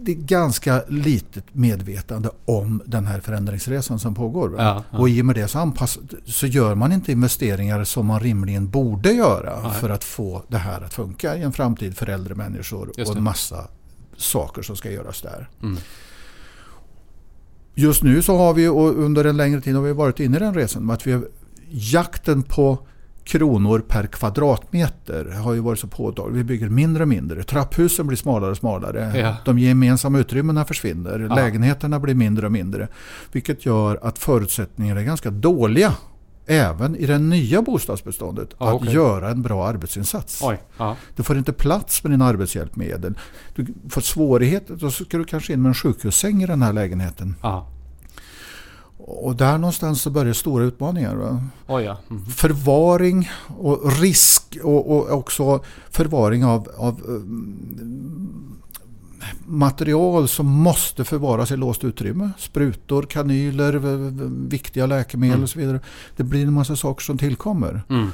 [0.01, 4.55] det är ganska litet medvetande om den här förändringsresan som pågår.
[4.57, 4.97] Ja, ja.
[4.97, 8.69] Och i och med det så, anpass, så gör man inte investeringar som man rimligen
[8.69, 9.73] borde göra Nej.
[9.73, 13.23] för att få det här att funka i en framtid för äldre människor och en
[13.23, 13.67] massa
[14.17, 15.49] saker som ska göras där.
[15.61, 15.77] Mm.
[17.75, 20.39] Just nu så har vi och under en längre tid har vi varit inne i
[20.39, 21.27] den resan att vi har
[21.69, 22.79] jakten på
[23.23, 26.38] kronor per kvadratmeter har ju varit så påtagligt.
[26.38, 27.43] Vi bygger mindre och mindre.
[27.43, 29.19] Trapphusen blir smalare och smalare.
[29.19, 29.36] Ja.
[29.45, 31.19] De gemensamma utrymmena försvinner.
[31.19, 31.36] Ja.
[31.36, 32.88] Lägenheterna blir mindre och mindre.
[33.31, 35.93] Vilket gör att förutsättningarna är ganska dåliga
[36.45, 38.93] även i det nya bostadsbeståndet ja, att okay.
[38.93, 40.41] göra en bra arbetsinsats.
[40.43, 40.95] Oj, ja.
[41.15, 43.13] Du får inte plats med dina arbetshjälpmedel.
[43.55, 44.75] Du får svårigheter.
[44.75, 47.36] Då ska du kanske in med en sjukhussäng i den här lägenheten.
[47.41, 47.69] Ja.
[49.05, 51.39] Och där någonstans så börjar stora utmaningar.
[51.67, 51.97] Oh ja.
[52.09, 52.25] mm.
[52.25, 58.61] Förvaring och risk och, och också förvaring av, av um,
[59.45, 62.29] material som måste förvaras i låst utrymme.
[62.37, 63.73] Sprutor, kanyler,
[64.49, 65.43] viktiga läkemedel mm.
[65.43, 65.79] och så vidare.
[66.15, 67.83] Det blir en massa saker som tillkommer.
[67.89, 68.07] Mm.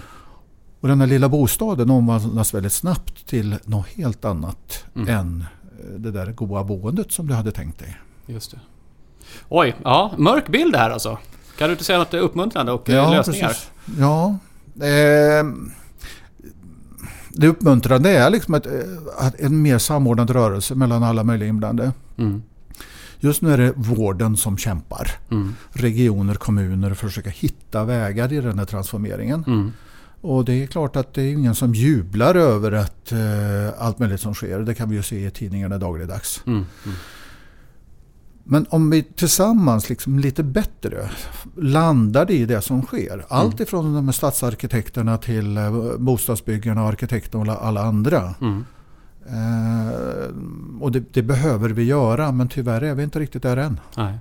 [0.79, 5.09] Och den här lilla bostaden omvandlas väldigt snabbt till något helt annat mm.
[5.09, 5.45] än
[5.79, 7.97] eh, det där goa boendet som du hade tänkt dig.
[8.25, 8.59] Just det.
[9.49, 11.17] Oj, ja, mörk bild här alltså.
[11.57, 13.47] Kan du inte säga något uppmuntrande och ja, lösningar?
[13.47, 13.71] Precis.
[13.99, 14.37] Ja,
[14.75, 15.45] eh,
[17.29, 18.67] det uppmuntrande är liksom ett,
[19.37, 21.91] en mer samordnad rörelse mellan alla möjliga inblandade.
[22.17, 22.43] Mm.
[23.19, 25.11] Just nu är det vården som kämpar.
[25.31, 25.55] Mm.
[25.71, 29.43] Regioner, kommuner försöker hitta vägar i den här transformeringen.
[29.47, 29.71] Mm.
[30.21, 34.21] Och det är klart att det är ingen som jublar över att uh, allt möjligt
[34.21, 34.59] som sker.
[34.59, 36.41] Det kan vi ju se i tidningarna dagligdags.
[36.45, 36.97] Mm, mm.
[38.51, 41.09] Men om vi tillsammans liksom lite bättre
[41.55, 43.25] landar i det som sker.
[43.27, 43.63] Allt mm.
[43.63, 48.35] ifrån de stadsarkitekterna till eh, bostadsbyggarna, arkitekterna och alla andra.
[48.41, 48.65] Mm.
[49.25, 53.79] Eh, och det, det, behöver vi göra men tyvärr är vi inte riktigt där än.
[53.97, 54.17] Nej.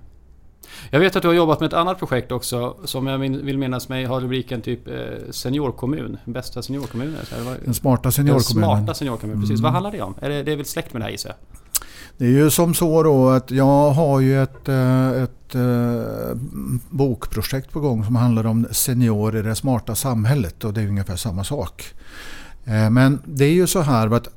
[0.91, 3.89] Jag vet att du har jobbat med ett annat projekt också som jag vill minnas
[3.89, 4.95] mig har rubriken typ eh,
[5.31, 6.17] Seniorkommun.
[6.25, 7.17] Bästa seniorkommunen.
[7.65, 8.69] Den smarta seniorkommunen.
[8.69, 9.61] Den smarta seniorkommunen, precis.
[9.61, 9.63] Mm.
[9.63, 10.15] Vad handlar det om?
[10.21, 11.58] Är det, det är väl släkt med det här gissar jag?
[12.19, 16.37] Det är ju som så då att jag har ju ett, eh, ett, eh,
[16.91, 21.17] bokprojekt på gång som handlar om seniorer i det smarta samhället och det är ungefär
[21.17, 21.95] samma sak.
[22.65, 24.29] Eh, men det är ju så här att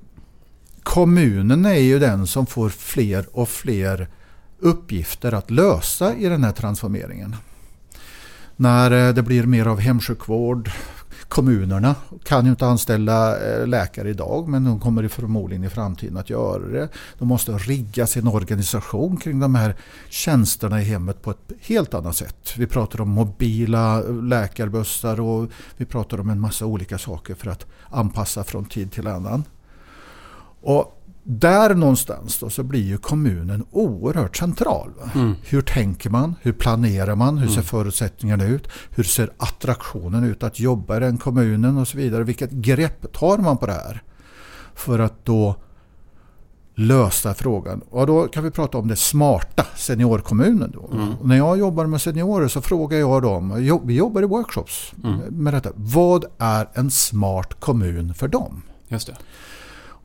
[0.83, 4.07] kommunen är ju den som får fler och fler
[4.59, 7.35] uppgifter att lösa i den här transformeringen.
[8.55, 10.71] När det blir mer av hemsjukvård,
[11.31, 16.29] kommunerna kan ju inte anställa eh, läkare idag men de kommer förmodligen i framtiden att
[16.29, 16.89] göra det.
[17.17, 19.75] De måste rigga sin organisation kring de här
[20.09, 22.53] tjänsterna i hemmet på ett helt annat sätt.
[22.57, 27.51] Vi pratar om mobila eh, läkarbussar och vi pratar om en massa olika saker för
[27.51, 29.43] att anpassa från tid till annan.
[30.61, 34.91] Och där någonstans då så blir ju kommunen oerhört central.
[35.15, 35.35] Mm.
[35.43, 36.35] Hur tänker man?
[36.41, 37.37] Hur planerar man?
[37.37, 37.63] Hur ser mm.
[37.63, 38.67] förutsättningarna ut?
[38.89, 42.23] Hur ser attraktionen ut att jobba i den kommunen och så vidare?
[42.23, 44.01] Vilket grepp tar man på det här?
[44.75, 45.55] För att då
[46.75, 47.81] lösa frågan.
[47.89, 50.71] Och då kan vi prata om det smarta seniorkommunen.
[50.71, 50.89] Då.
[50.93, 51.13] Mm.
[51.23, 53.53] när jag jobbar med seniorer så frågar jag dem,
[53.85, 55.19] vi jobbar i workshops mm.
[55.29, 55.69] med detta.
[55.75, 58.61] Vad är en smart kommun för dem?
[58.87, 59.17] Just det.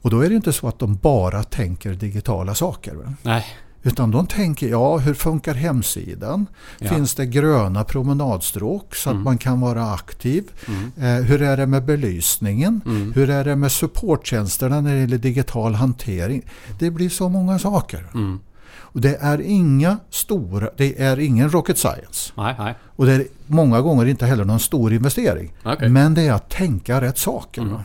[0.07, 3.15] Och då är det inte så att de bara tänker digitala saker.
[3.23, 3.47] Nej.
[3.83, 6.47] Utan de tänker, ja hur funkar hemsidan?
[6.79, 6.89] Ja.
[6.89, 9.21] Finns det gröna promenadstråk så mm.
[9.21, 10.51] att man kan vara aktiv?
[10.69, 10.93] Mm.
[10.97, 12.81] Eh, hur är det med belysningen?
[12.87, 13.13] Mm.
[13.13, 16.43] Hur är det med supporttjänsterna när det gäller digital hantering?
[16.79, 18.07] Det blir så många saker.
[18.15, 18.41] Mm.
[18.69, 22.33] Och det är inga stora, det är ingen rocket science.
[22.37, 22.75] Nej, nej.
[22.83, 25.53] Och det är många gånger inte heller någon stor investering.
[25.65, 25.89] Okay.
[25.89, 27.83] Men det är att tänka rätt saker.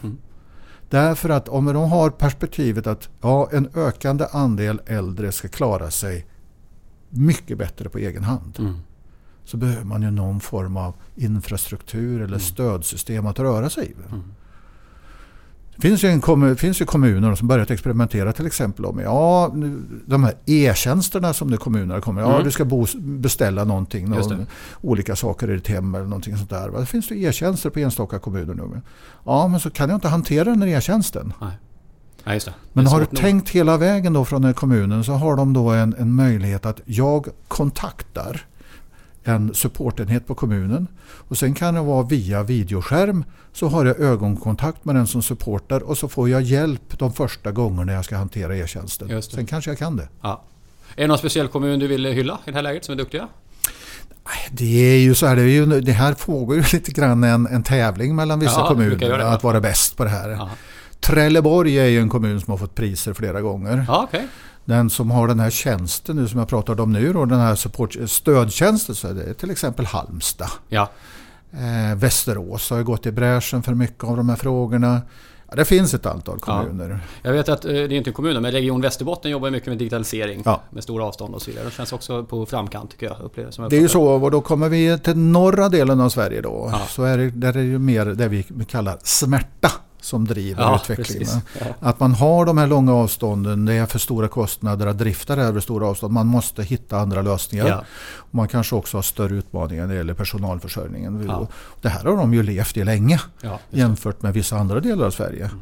[0.91, 6.25] Därför att om de har perspektivet att ja, en ökande andel äldre ska klara sig
[7.10, 8.56] mycket bättre på egen hand.
[8.60, 8.77] Mm.
[9.43, 12.39] Så behöver man ju någon form av infrastruktur eller mm.
[12.39, 13.93] stödsystem att röra sig i.
[14.10, 14.23] Mm.
[15.82, 19.52] Det finns ju, en, finns ju kommuner som börjat experimentera till exempel om ja,
[20.06, 22.22] de här e-tjänsterna som nu kommunerna kommer.
[22.22, 22.44] Ja, mm.
[22.44, 24.46] du ska bo, beställa någonting, någon,
[24.82, 26.80] olika saker i ditt hem eller någonting sånt där.
[26.80, 28.82] Det finns ju e-tjänster på enstaka kommuner nu.
[29.26, 31.34] Ja, men så kan jag inte hantera den här e-tjänsten.
[31.41, 31.58] Nej.
[32.24, 32.39] Ja,
[32.74, 33.17] men har du nog.
[33.17, 36.82] tänkt hela vägen då från den kommunen så har de då en, en möjlighet att
[36.86, 38.46] jag kontaktar
[39.23, 40.88] en supportenhet på kommunen.
[41.03, 45.79] Och sen kan det vara via videoskärm så har jag ögonkontakt med den som supportar
[45.79, 49.21] och så får jag hjälp de första gångerna jag ska hantera e-tjänsten.
[49.21, 50.07] Sen kanske jag kan det.
[50.21, 50.43] Ja.
[50.95, 53.27] Är det någon speciell kommun du vill hylla i det här läget som är duktiga?
[54.51, 57.63] Det är ju så här, det, ju, det här pågår ju lite grann en, en
[57.63, 60.29] tävling mellan vissa ja, kommuner att vara bäst på det här.
[60.29, 60.49] Ja.
[60.99, 63.86] Trelleborg är ju en kommun som har fått priser flera gånger.
[63.88, 64.21] Ja, okay
[64.65, 67.56] den som har den här tjänsten nu som jag pratade om nu och den här
[67.56, 70.50] support, stödtjänsten så är det till exempel Halmstad.
[70.69, 70.89] Ja.
[71.52, 75.02] Eh, Västerås har ju gått i bräschen för mycket av de här frågorna.
[75.50, 76.89] Ja, det finns ett antal kommuner.
[76.89, 76.97] Ja.
[77.21, 80.41] Jag vet att, eh, det är inte kommuner, men Region Västerbotten jobbar mycket med digitalisering.
[80.45, 80.62] Ja.
[80.69, 81.65] Med stora avstånd och så vidare.
[81.65, 83.17] Det känns också på framkant tycker jag.
[83.24, 86.10] Upplever, som jag det är ju så, och då kommer vi till norra delen av
[86.10, 86.74] Sverige då.
[86.88, 89.71] Så är det, där är det mer det vi kallar smärta
[90.02, 91.42] som driver ja, utvecklingen.
[91.60, 91.66] Ja.
[91.80, 95.44] Att man har de här långa avstånden, det är för stora kostnader att drifta det
[95.44, 96.14] över stora avstånd.
[96.14, 97.68] Man måste hitta andra lösningar.
[97.68, 97.84] Ja.
[98.32, 101.32] Man kanske också har större utmaningar när det gäller personalförsörjningen.
[101.82, 103.22] Det här har de ju levt i länge
[103.70, 105.46] jämfört med vissa andra delar av Sverige.
[105.46, 105.62] Mm.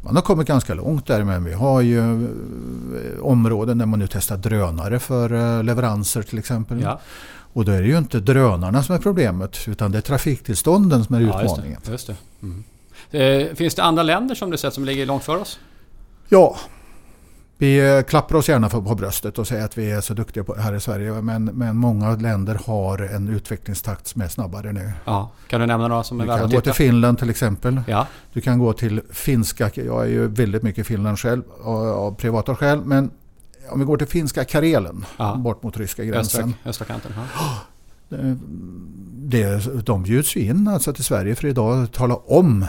[0.00, 4.06] Man har kommit ganska långt där men vi har ju eh, områden där man nu
[4.10, 6.88] testar drönare för eh, leveranser till exempel.
[7.56, 11.14] Och då är det ju inte drönarna som är problemet utan det är trafiktillstånden som
[11.14, 11.66] är utmaningen.
[11.70, 12.16] Just det, just det.
[12.42, 12.64] Mm.
[13.10, 15.58] Eh, finns det andra länder som du sett som ligger långt för oss?
[16.28, 16.56] Ja.
[17.58, 20.80] Vi klappar oss gärna på bröstet och säger att vi är så duktiga här i
[20.80, 21.12] Sverige.
[21.12, 24.92] Men, men många länder har en utvecklingstakt som är snabbare nu.
[25.04, 25.30] Ja.
[25.48, 26.50] Kan du nämna några som är värda att?
[26.50, 27.80] Du kan gå till Finland till exempel.
[27.86, 28.06] Ja.
[28.32, 29.70] Du kan gå till finska.
[29.74, 32.80] Jag är ju väldigt mycket i Finland själv av privata skäl.
[32.84, 33.10] Men
[33.70, 35.34] om vi går till finska Karelen ja.
[35.34, 36.54] bort mot ryska gränsen.
[36.64, 37.12] Östra, östra kanten.
[38.08, 38.36] Det,
[39.58, 42.66] det, de bjuds in alltså till Sverige för idag att tala om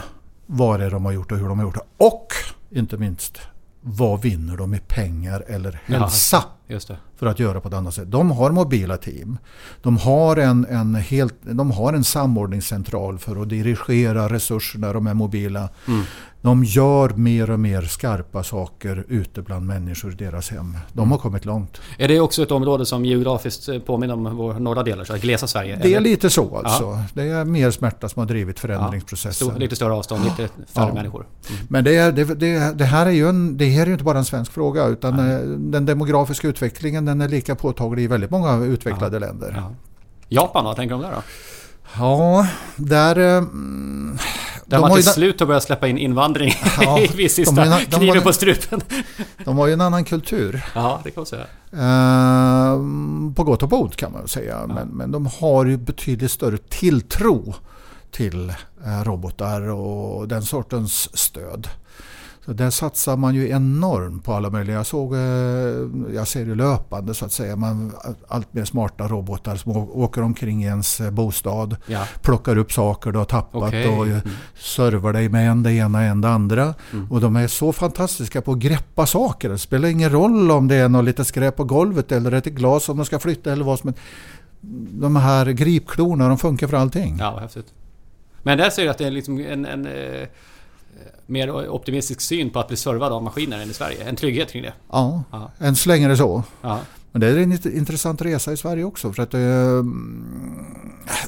[0.50, 2.04] vad det är de har gjort och hur de har gjort det.
[2.04, 2.26] Och
[2.70, 3.38] inte minst,
[3.80, 6.96] vad vinner de i pengar eller hälsa Just det.
[7.16, 8.10] för att göra på ett annat sätt.
[8.10, 9.38] De har mobila team.
[9.82, 15.06] De har en, en, helt, de har en samordningscentral för att dirigera resurserna när de
[15.06, 15.68] är mobila.
[15.88, 16.02] Mm.
[16.42, 20.76] De gör mer och mer skarpa saker ute bland människor i deras hem.
[20.92, 21.80] De har kommit långt.
[21.98, 25.78] Är det också ett område som geografiskt påminner om vår norra del, så glesa Sverige?
[25.82, 26.10] Det är eller?
[26.10, 26.98] lite så alltså.
[27.14, 29.48] Det är mer smärta som har drivit förändringsprocessen.
[29.48, 30.36] Stor, lite större avstånd, lite
[30.74, 30.94] färre Ja.
[30.94, 31.26] människor.
[31.50, 31.60] Mm.
[31.68, 34.18] Men det, är, det, det, det, här är ju en, det här är inte bara
[34.18, 36.57] en svensk fråga utan eh, den demografiska utvecklingen
[37.06, 39.54] den är lika påtaglig i väldigt många utvecklade länder.
[39.56, 39.74] Ja.
[40.28, 41.22] Japan, vad tänker du om det då?
[41.98, 43.18] Ja, där...
[43.18, 44.18] eh, mm,
[44.64, 47.64] Där de man ju till slut har börjat släppa in invandring Ja, vid de sista
[47.64, 48.80] de har kniven på strupen.
[49.44, 50.64] De har ju en annan kultur.
[50.74, 51.46] Ja, det kan man säga.
[51.72, 52.78] Eh,
[53.34, 54.66] på gott och på ont kan man säga.
[54.66, 57.54] Men, men de har ju betydligt större tilltro
[58.10, 58.52] till
[58.84, 61.68] eh, robotar och den sortens stöd.
[62.48, 64.76] Så där satsar man ju enormt på alla möjliga.
[64.76, 65.20] Jag såg, eh,
[66.14, 67.92] jag ser det löpande så att säga, man,
[68.28, 72.04] allt mer smarta robotar som åker omkring i ens eh, bostad, Ja.
[72.22, 73.88] plockar upp saker du har tappat Okej.
[73.88, 74.28] och eh, Mm.
[74.58, 76.74] servar dig med en det ena en det andra.
[76.92, 77.12] Mm.
[77.12, 79.48] Och de är så fantastiska på att greppa saker.
[79.48, 82.84] Det spelar ingen roll om det är något litet skräp på golvet eller ett glas
[82.84, 84.00] som de ska flytta eller vad som helst.
[85.00, 87.16] De här gripklorna, de funkar för allting.
[87.20, 87.66] Ja, häftigt.
[88.42, 89.86] Men där ser du att det är liksom en, en
[91.28, 94.04] mer optimistisk syn på att bli servad av maskiner än i Sverige.
[94.08, 94.72] En trygghet kring det.
[94.92, 95.50] Ja, Ja.
[95.58, 96.42] än så länge är det så.
[96.62, 96.78] Ja.
[97.12, 99.12] Men det är en int- intressant resa i Sverige också.
[99.12, 99.40] För att eh,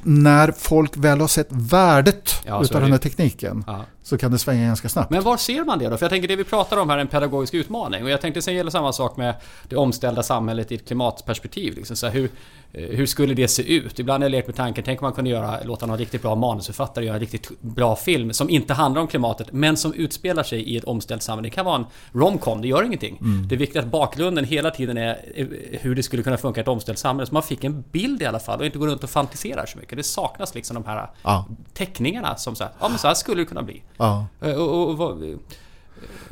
[0.03, 3.85] när folk väl har sett värdet Ja, utav den här tekniken Ja.
[4.11, 5.11] Så kan det svänga ganska snabbt.
[5.11, 5.97] Men var ser man det då?
[5.97, 8.05] För jag tänker det vi pratar om här är en pedagogisk utmaning.
[8.05, 9.35] Och jag tänkte sen gäller samma sak med
[9.69, 11.75] det omställda samhället i ett klimatperspektiv.
[11.77, 11.97] Liksom.
[11.97, 12.31] Så här, hur,
[12.73, 13.99] eh, hur skulle det se ut?
[13.99, 16.35] Ibland har jag lekt med tanken, tänk om man kunde göra, låta någon riktigt bra
[16.35, 20.63] manusförfattare göra en riktigt bra film som inte handlar om klimatet men som utspelar sig
[20.63, 21.47] i ett omställt samhälle.
[21.47, 23.19] Det kan vara en romcom, det gör ingenting.
[23.49, 25.47] Det är viktigt att bakgrunden hela tiden är eh,
[25.81, 27.27] hur det skulle kunna funka i ett omställt samhälle.
[27.27, 29.79] Så man fick en bild i alla fall och inte går runt och fantiserar så
[29.79, 29.97] mycket.
[29.97, 31.47] Det saknas liksom de här Ja.
[31.75, 33.83] teckningarna som så här, ja men så här skulle det kunna bli.
[34.01, 34.27] Ja.
[34.41, 35.19] Eh, Och, och, och,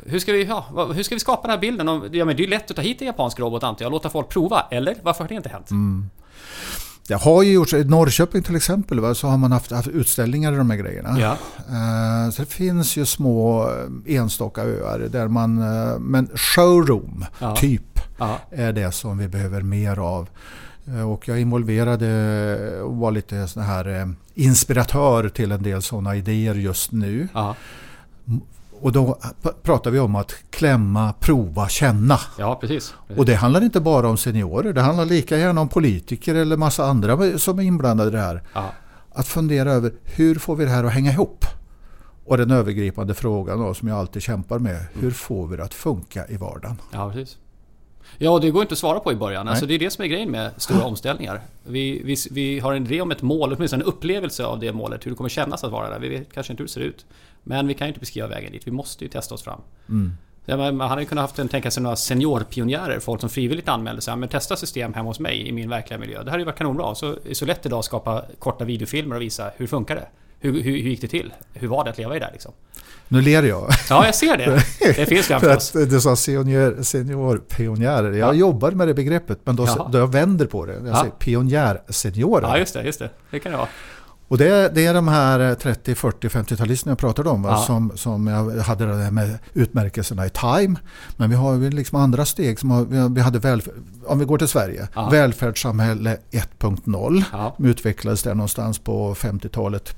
[0.05, 1.87] hur, ska vi, ja, hur ska vi skapa den här bilden?
[1.87, 4.09] Ja, men det är ju lätt att ta hit en japansk robot antar jag låta
[4.09, 4.65] folk prova.
[4.71, 4.95] Eller?
[5.03, 5.71] Varför har det inte hänt?
[5.71, 6.09] Mm.
[7.07, 10.53] Det har ju gjorts, i Norrköping till exempel, va, så har man haft, haft utställningar
[10.53, 11.19] i de här grejerna.
[11.19, 11.31] Ja.
[11.57, 13.69] Eh, så det finns ju små
[14.07, 17.55] eh, enstaka öar där man, eh, men showroom Ja.
[17.55, 18.37] typ Ja.
[18.51, 20.29] är det som vi behöver mer av.
[20.95, 26.15] Eh, Och jag involverade och var lite sån här eh, inspiratör till en del sådana
[26.15, 27.27] idéer just nu.
[27.33, 27.55] Ja.
[28.81, 29.17] Och då
[29.63, 32.19] pratar vi om att klämma, prova, känna.
[32.37, 32.93] ja, precis.
[33.17, 36.85] Och det handlar inte bara om seniorer, det handlar lika gärna om politiker eller massa
[36.85, 38.43] andra som är inblandade i det här.
[38.53, 38.71] Ja.
[39.11, 41.45] Att fundera över hur får vi det här att hänga ihop?
[42.25, 45.73] Och den övergripande frågan då, som jag alltid kämpar med, hur får vi det att
[45.73, 46.75] funka i vardagen?
[46.91, 47.37] ja, precis.
[48.21, 49.47] Ja, det går inte att svara på i början.
[49.47, 51.41] Alltså, det är det som är grejen med stora omställningar.
[51.63, 55.05] Vi, vi, vi har en idé om ett mål, åtminstone en upplevelse av det målet.
[55.05, 55.99] Hur det kommer kännas att vara där.
[55.99, 57.05] Vi vet kanske inte hur det ser ut.
[57.43, 58.67] Men vi kan ju inte beskriva vägen dit.
[58.67, 59.61] Vi måste ju testa oss fram.
[59.89, 60.77] Mm.
[60.77, 64.15] Man hade ju kunnat haft en, tänka sig några seniorpionjärer, folk som frivilligt anmälde sig.
[64.15, 66.23] Men testa system hemma hos mig i min verkliga miljö.
[66.23, 66.95] Det hade ju varit kanonbra.
[66.95, 70.07] Så, är så lätt idag att skapa korta videofilmer och visa hur funkar det?
[70.39, 71.33] Hur, hur, hur gick det till?
[71.53, 72.51] Hur var det att leva i det liksom?
[73.11, 73.69] Nu ler jag.
[73.89, 74.63] Ja, jag ser det.
[74.79, 75.71] Det finns För framför oss.
[75.71, 78.11] du sa senior, seniorpionjärer.
[78.11, 78.33] Jag Ja.
[78.33, 79.89] jobbar med det begreppet men då, Jaha.
[79.91, 80.73] då jag vänder på det.
[80.73, 80.95] Jag Ja.
[80.95, 82.47] säger pionjärseniorer.
[82.47, 82.83] Ja, just det.
[82.83, 83.09] Just det.
[83.31, 83.67] Det kan det vara.
[84.27, 87.41] Och det, det är de här eh, 30, 40, 50-talisterna jag pratade om.
[87.43, 87.49] Va?
[87.49, 87.57] Ja.
[87.57, 90.75] Som, som jag hade det där med utmärkelserna i Time.
[91.17, 92.59] Men vi har ju liksom andra steg.
[92.59, 93.61] Som har, vi hade väl,
[94.05, 94.87] om vi går till Sverige.
[94.95, 95.09] Ja.
[95.09, 97.23] Välfärdssamhälle 1.0.
[97.31, 97.55] Ja.
[97.59, 99.95] Utvecklades där någonstans på 50-talet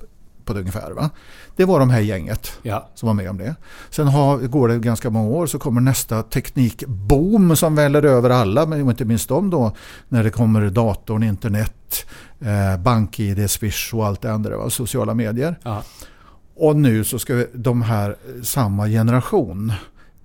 [0.52, 0.92] på det ungefär.
[0.92, 1.10] Va?
[1.56, 2.90] Det var de här gänget Ja.
[2.96, 3.56] som var med om det.
[3.90, 8.66] Sen har, går det ganska många år så kommer nästa teknikboom som väller över alla,
[8.66, 9.76] men inte minst dem då,
[10.10, 12.06] när det kommer datorn, internet,
[12.40, 14.70] eh, bank-id, swish och allt det andra, va?
[14.70, 15.60] sociala medier.
[15.64, 15.84] Ja.
[16.56, 19.74] Och nu så ska de här, samma generation,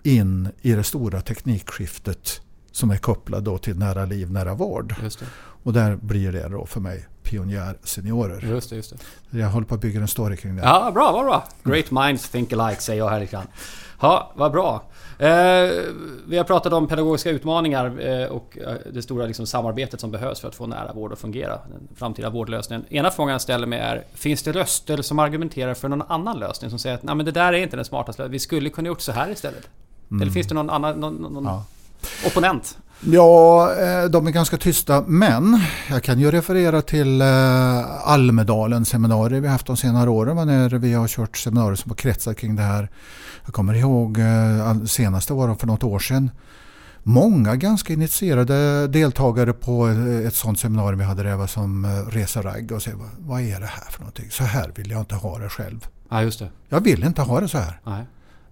[0.02, 2.40] in i det stora teknikskiftet
[2.72, 4.94] som är kopplat då till nära liv, nära vård.
[5.62, 8.40] Och där blir det då för mig pionjärseniorer.
[8.48, 8.92] Just det, just
[9.30, 9.38] det.
[9.38, 10.62] Jag håller på att bygga en story kring det.
[10.62, 11.44] Ja, bra, vad bra.
[11.64, 13.46] Great minds think alike, säger jag här lite grann.
[14.00, 14.82] Ja, vad bra.
[15.18, 15.28] Eh,
[16.26, 20.40] vi har pratat om pedagogiska utmaningar eh, och eh, det stora liksom, samarbetet som behövs
[20.40, 21.52] för att få nära vård att fungera.
[21.52, 22.84] Den framtida vårdlösningen.
[22.90, 26.70] Ena frågan jag ställer mig är, finns det röster som argumenterar för någon annan lösning?
[26.70, 28.32] Som säger att Nej, men det där är inte den smartaste lösningen.
[28.32, 29.68] Vi skulle kunna gjort så här istället.
[30.22, 31.64] Eller finns det någon annan någon, någon Ja.
[32.26, 32.78] opponent?
[33.00, 35.04] Ja, eh, de är ganska tysta.
[35.06, 40.46] Men jag kan ju referera till eh, Almedalen seminarier vi haft de senare åren.
[40.46, 42.90] När vi har kört seminarier som har kretsat kring det här.
[43.44, 46.30] Jag kommer ihåg eh, senaste var för något år sedan.
[47.02, 49.86] många ganska initierade deltagare på
[50.26, 53.90] ett sånt seminarium vi hade var som Resa Ragg och säger vad är det här
[53.90, 54.30] för någonting?
[54.30, 55.86] Så här vill jag inte ha det själv.
[56.08, 56.50] Ja, just det.
[56.68, 57.80] Jag vill inte ha det så här.
[57.84, 58.04] Nej.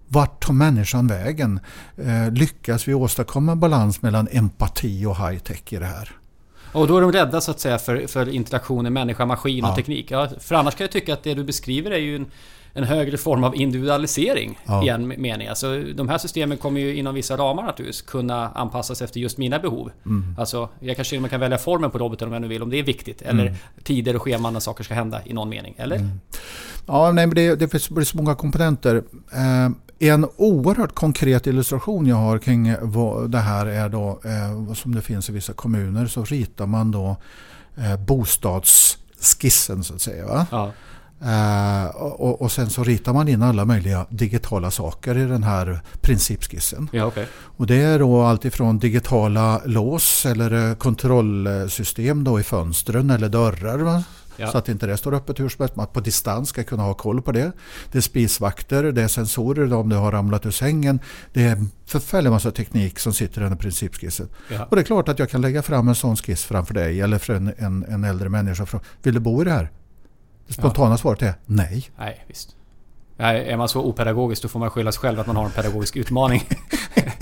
[0.07, 1.59] Vart tar människan vägen?
[1.97, 6.11] Eh, lyckas vi åstadkomma balans mellan empati och high-tech i det här?
[6.75, 9.75] Och då är de rädda så att säga för, för interaktionen människa-maskin och ja.
[9.75, 10.11] teknik.
[10.11, 12.25] Ja, för annars kan jag tycka att det du beskriver är ju en,
[12.73, 14.85] en högre form av individualisering ja.
[14.85, 15.47] i en mening.
[15.47, 19.59] Alltså, de här systemen kommer ju inom vissa ramar naturligtvis kunna anpassas efter just mina
[19.59, 19.91] behov.
[20.05, 20.35] Mm.
[20.39, 22.79] Alltså, jag kanske man kan välja formen på roboten om jag nu vill, om det
[22.79, 23.21] är viktigt.
[23.21, 23.55] Eller mm.
[23.83, 25.75] tider och scheman när saker ska hända i någon mening.
[25.77, 25.95] Eller?
[25.95, 26.19] Mm.
[26.87, 29.03] Ja, nej, men det, det finns så många komponenter.
[29.33, 29.69] Eh,
[29.99, 35.01] en oerhört konkret illustration jag har kring vad det här är då, eh, som det
[35.01, 37.17] finns i vissa kommuner, så ritar man då
[37.77, 40.25] eh, bostadsskissen så att säga.
[40.25, 40.47] Va?
[40.51, 40.71] Ja.
[41.21, 45.79] Uh, och, och, sen så ritar man in alla möjliga digitala saker i den här
[46.01, 46.89] principskissen.
[46.93, 47.25] Ja, okay.
[47.33, 54.03] Och det är då alltifrån digitala lås eller kontrollsystem då i fönstren eller dörrar.
[54.37, 54.51] Ja.
[54.51, 55.75] Så att inte det står öppet hur som helst.
[55.75, 57.51] Man på distans ska kunna ha koll på det.
[57.91, 60.99] Det är spisvakter, det är sensorer om du har ramlat ur sängen.
[61.33, 64.29] Det är en förfärlig massa teknik som sitter i den här principskissen.
[64.51, 64.65] Ja.
[64.65, 67.17] Och det är klart att jag kan lägga fram en sån skiss framför dig eller
[67.17, 68.79] för en, en, en äldre människa.
[69.03, 69.71] Vill du bo i det här?
[70.47, 70.97] Det spontana ja.
[70.97, 71.89] svaret är nej.
[71.97, 72.55] Nej, visst.
[73.17, 75.95] är man så opedagogisk då får man skylla sig själv att man har en pedagogisk
[75.95, 76.43] utmaning.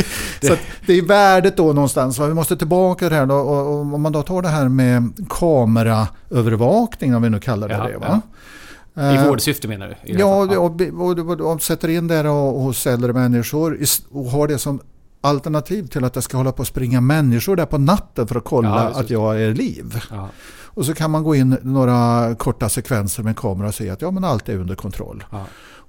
[0.47, 2.19] Så det är värdet då någonstans.
[2.19, 5.27] Vi måste tillbaka till det här då, och, om man då tar det här med
[5.29, 7.97] kameraövervakning, om vi nu kallar det ja, det.
[7.97, 8.21] Va?
[8.93, 9.13] Ja.
[9.13, 10.13] I vårdsyfte menar du?
[10.19, 13.79] Ja, och, och, och, och, sätter in det hos äldre människor
[14.11, 14.79] och har det som
[15.21, 18.43] alternativ till att det ska hålla på att springa människor där på natten för att
[18.43, 20.01] kolla ja, att jag är liv.
[20.11, 20.29] Ja.
[20.75, 24.01] Och så kan man gå in några korta sekvenser med en kamera och se att
[24.01, 25.23] ja, men allt är under kontroll.
[25.31, 25.45] Ja.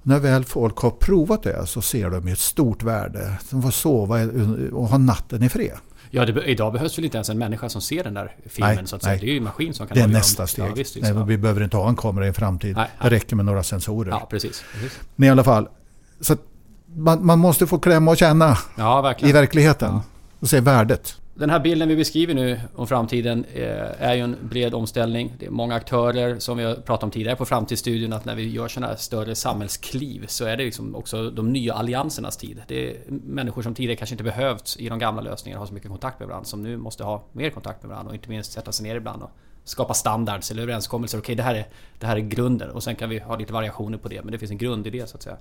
[0.07, 3.37] När väl folk har provat det så ser de ett stort värde.
[3.49, 4.23] De får sova
[4.71, 5.77] och ha natten i fred.
[6.09, 8.87] Ja, det, idag behövs väl inte ens en människa som ser den där filmen nej,
[8.87, 9.19] så att säga.
[9.19, 10.65] Det är ju en maskin som kan Det är nästa steg.
[10.65, 12.75] Ja, visst, nej, vi behöver inte ha en kamera i en framtid.
[12.75, 14.09] Nej, det räcker med några sensorer.
[14.09, 14.63] Ja, precis.
[14.73, 14.99] precis.
[15.15, 15.67] Men i alla fall.
[16.21, 16.35] Så
[16.95, 19.93] man, man, måste få klämma och känna ja, i verkligheten.
[19.93, 20.03] Ja.
[20.39, 21.15] Och se värdet.
[21.37, 25.33] Den här bilden vi beskriver nu om framtiden eh, är ju en bred omställning.
[25.39, 28.49] Det är många aktörer som vi har pratat om tidigare på Framtidsstudion att när vi
[28.49, 32.61] gör sådana här större samhällskliv så är det liksom också de nya alliansernas tid.
[32.67, 35.89] Det är människor som tidigare kanske inte behövt i de gamla lösningarna ha så mycket
[35.89, 38.71] kontakt med varandra som nu måste ha mer kontakt med varandra och inte minst sätta
[38.71, 39.31] sig ner ibland och
[39.63, 41.17] skapa standards eller överenskommelser.
[41.17, 41.67] Okej, det, här är,
[41.99, 44.39] det här är grunden och sen kan vi ha lite variationer på det men det
[44.39, 45.37] finns en grundidé så att säga.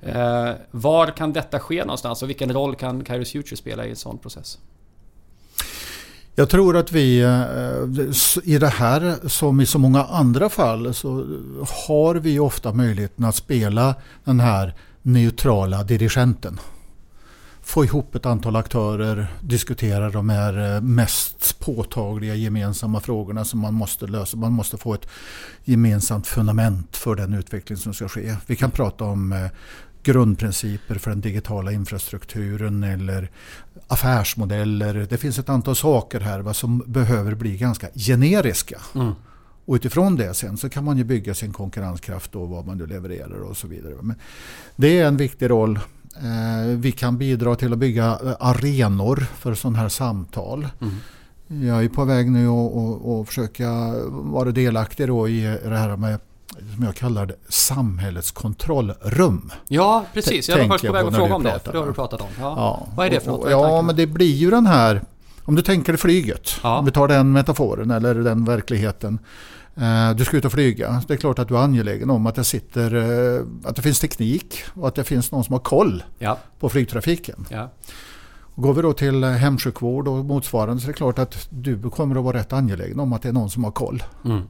[0.00, 3.96] Eh, var kan detta ske någonstans och vilken roll kan Kairos Future spela i en
[3.96, 4.58] sån process?
[6.34, 11.26] Jag tror att vi eh, i det här som i så många andra fall så
[11.86, 16.60] har vi ofta möjligheten att spela den här neutrala dirigenten.
[17.62, 23.74] Få ihop ett antal aktörer, diskutera de här eh, mest påtagliga gemensamma frågorna som man
[23.74, 24.36] måste lösa.
[24.36, 25.08] Man måste få ett
[25.64, 28.36] gemensamt fundament för den utveckling som ska ske.
[28.46, 29.46] Vi kan prata om eh,
[30.02, 33.30] grundprinciper för den digitala infrastrukturen eller
[33.92, 35.06] affärsmodeller.
[35.10, 38.80] Det finns ett antal saker här va, som behöver bli ganska generiska.
[38.94, 39.12] Mm.
[39.64, 42.86] Och utifrån det sen så kan man ju bygga sin konkurrenskraft och vad man nu
[42.86, 43.94] levererar och så vidare.
[44.02, 44.16] Men
[44.76, 45.76] det är en viktig roll.
[46.16, 50.68] Eh, vi kan bidra till att bygga eh, arenor för sådana här samtal.
[50.80, 51.66] Mm.
[51.66, 53.70] Jag är på väg nu att försöka
[54.08, 56.18] vara delaktig i det här med
[56.74, 59.52] som jag kallar det, samhällets kontrollrum.
[59.68, 60.48] Ja, precis.
[60.48, 61.60] Jag var först på väg att fråga om det.
[61.64, 62.26] För det har du pratat om.
[62.40, 62.54] Ja.
[62.56, 62.88] ja.
[62.96, 63.50] Vad är det för något?
[63.50, 65.02] Ja, men det blir ju den här...
[65.44, 66.78] Om du tänker flyget, ja.
[66.78, 69.18] om vi tar den metaforen eller den verkligheten.
[69.76, 71.02] Eh, du ska ut och flyga.
[71.08, 74.00] Det är klart att du är angelägen om att det, sitter, eh, att det finns
[74.00, 76.38] teknik och att det finns någon som har koll ja.
[76.60, 77.46] på flygtrafiken.
[77.50, 77.70] Ja.
[78.54, 82.24] Går vi då till hemsjukvård och motsvarande så är det klart att du kommer att
[82.24, 84.02] vara rätt angelägen om att det är någon som har koll.
[84.24, 84.42] Mm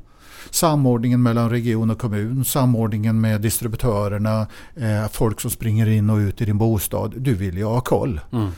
[0.51, 4.47] samordningen mellan region och kommun, samordningen med distributörerna,
[4.77, 7.15] eh, folk som springer in och ut i din bostad.
[7.17, 8.21] Du vill ju ha koll.
[8.33, 8.51] Mm.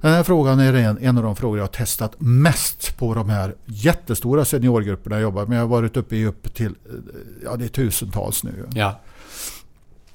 [0.00, 3.30] Den här frågan är en, en av de frågor jag har testat mest på de
[3.30, 5.56] här jättestora seniorgrupperna jag jobbar med.
[5.56, 6.72] Jag har varit uppe i upp till eh,
[7.44, 8.68] ja, det är tusentals nu.
[8.74, 9.00] Ja.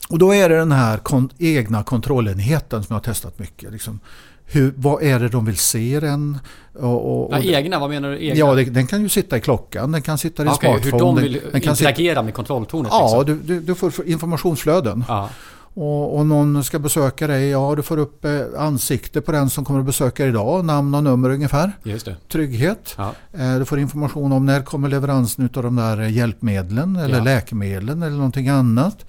[0.10, 3.72] Och då är det den här kon egna kontrollenheten som jag har testat mycket.
[3.72, 4.00] Liksom,
[4.46, 6.38] hur, vad är det de vill se den?
[6.74, 8.26] Och, och, ja, egna, vad menar du?
[8.26, 8.36] Egna?
[8.36, 10.92] Ja, det, den kan ju sitta i klockan, den kan sitta i okay, smartphone.
[10.92, 12.92] Hur de vill den, interagera sitta, med kontrolltornet?
[12.92, 13.48] Ja, liksom.
[13.48, 15.04] du, du, du, får informationsflöden.
[15.08, 15.30] Ja.
[15.74, 19.66] Och, och någon ska besöka dig, ja du får upp eh, ansikte på den som
[19.66, 21.72] kommer att besöka dig idag, namn och nummer ungefär.
[21.84, 22.16] Just det.
[22.32, 22.96] Trygghet.
[22.98, 23.14] Ja.
[23.34, 27.24] Eh, du får information om när kommer leveransen av de där hjälpmedlen eller ja.
[27.24, 29.06] läkemedlen eller någonting annat.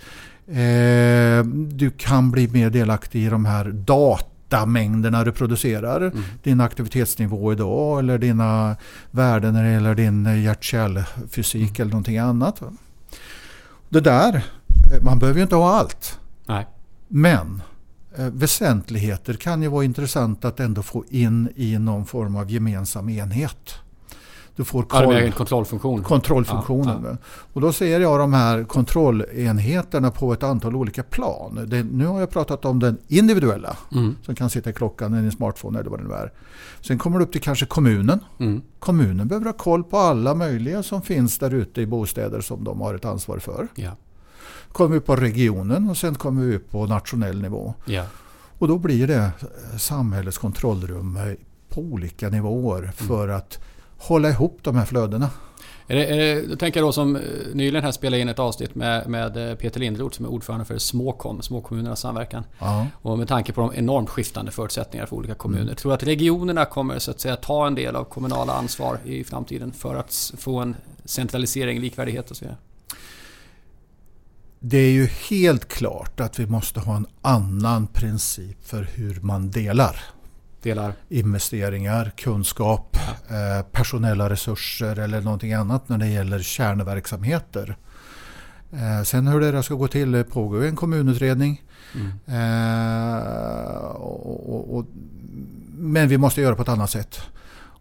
[0.49, 6.01] Eh, du kan bli mer delaktig i de här data datamängderna du producerar.
[6.01, 6.23] Mm.
[6.43, 8.77] Din aktivitetsnivå idag eller dina
[9.11, 11.83] värden när det gäller din hjärt-kärlfysik mm.
[11.83, 12.63] eller någonting annat.
[13.89, 16.19] Det där, eh, man behöver ju inte ha allt.
[16.47, 16.67] Nej.
[17.09, 17.63] Men
[18.17, 23.09] eh, väsentligheter kan ju vara intressant att ändå få in i någon form av gemensam
[23.09, 23.75] enhet.
[24.57, 26.03] Du får koll, kontrollfunktion.
[26.03, 27.01] kontrollfunktionen.
[27.05, 27.17] Ja, ja.
[27.53, 31.67] Och då ser jag de här kontrollenheterna på ett antal olika plan.
[31.67, 34.17] Det, nu har jag pratat om den individuella mm.
[34.23, 36.33] som kan sitta i klockan i en smartphone eller vad det nu är.
[36.81, 38.21] Sen kommer det upp till kanske kommunen.
[38.39, 38.63] Mm.
[38.79, 42.81] Kommunen behöver ha koll på alla möjliga som finns där ute i bostäder som de
[42.81, 43.69] har ett ansvar för.
[43.75, 43.91] Ja.
[44.73, 47.75] Kommer vi på regionen och sen kommer vi upp på nationell nivå.
[47.85, 48.05] Ja.
[48.59, 49.31] Och då blir det
[49.79, 51.19] samhällets kontrollrum
[51.69, 52.93] på olika nivåer mm.
[52.93, 53.59] för att
[53.99, 55.31] hålla ihop de här flödena.
[55.89, 57.23] Är det, är det, jag tänker då som eh,
[57.55, 60.79] nyligen här spelade in ett avsnitt med, med eh, Peter Lindroth som är ordförande för
[60.79, 62.45] Småkom, Småkommunernas samverkan.
[62.59, 62.87] Ja.
[63.03, 65.63] Och med tanke på de enormt skiftande förutsättningarna för olika kommuner.
[65.63, 65.77] Mm.
[65.77, 69.25] Tror du att regionerna kommer så att säga ta en del av kommunala ansvar i
[69.25, 72.59] framtiden för att få en centralisering, likvärdighet och så vidare?
[74.59, 79.51] Det är ju helt klart att vi måste ha en annan princip för hur man
[79.51, 80.01] delar
[80.67, 80.93] delar?
[81.09, 82.97] Investeringar, kunskap,
[83.29, 83.37] ja.
[83.37, 87.77] eh, personella resurser eller någonting annat när det gäller kärnverksamheter.
[88.73, 91.63] Eh, sen hur det ska gå till det pågår en kommunutredning.
[91.95, 92.13] Mm.
[92.27, 93.17] Eh,
[93.87, 94.87] och, och, och,
[95.79, 97.21] men vi måste göra på ett annat sätt.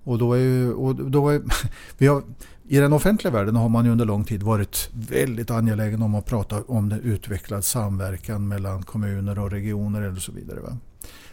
[0.03, 1.41] Och då är, ju, och då är,
[1.97, 2.23] vi har,
[2.63, 6.25] I den offentliga världen har man ju under lång tid varit väldigt angelägen om att
[6.25, 10.59] prata om det utvecklad samverkan mellan kommuner och regioner eller så vidare.
[10.59, 10.77] Va?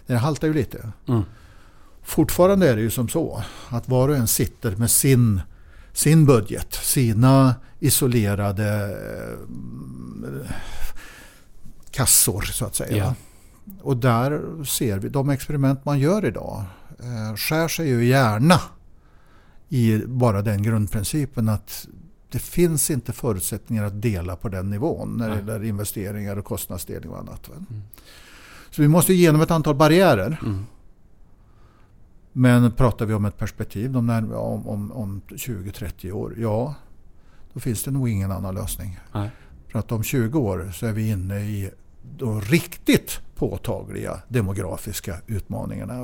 [0.07, 0.93] Det haltar ju lite.
[1.09, 1.23] Mm.
[2.03, 5.41] Fortfarande är det ju som så att var och en sitter med sin,
[5.93, 8.97] sin budget, sina isolerade
[10.25, 10.51] eh,
[11.91, 12.97] kassor så att säga.
[12.97, 13.15] Ja.
[13.83, 16.65] Och där ser vi, de experiment man gör idag
[16.99, 18.61] eh, skär sig ju gärna
[19.69, 21.87] i bara den grundprincipen att
[22.31, 27.11] det finns inte förutsättningar att dela på den nivån när det gäller investeringar och kostnadsdelning
[27.11, 27.49] och annat.
[27.49, 27.83] Mm.
[28.71, 30.39] Så vi måste igenom ett antal barriärer.
[30.43, 30.67] Mm.
[32.33, 36.75] Men pratar vi om ett perspektiv om, om, om, om 20-30 år, ja,
[37.53, 38.99] då finns det nog ingen annan lösning.
[39.13, 39.31] Nej.
[39.69, 41.71] För att om 20 år så är vi inne i
[42.19, 45.95] de riktigt påtagliga demografiska utmaningarna.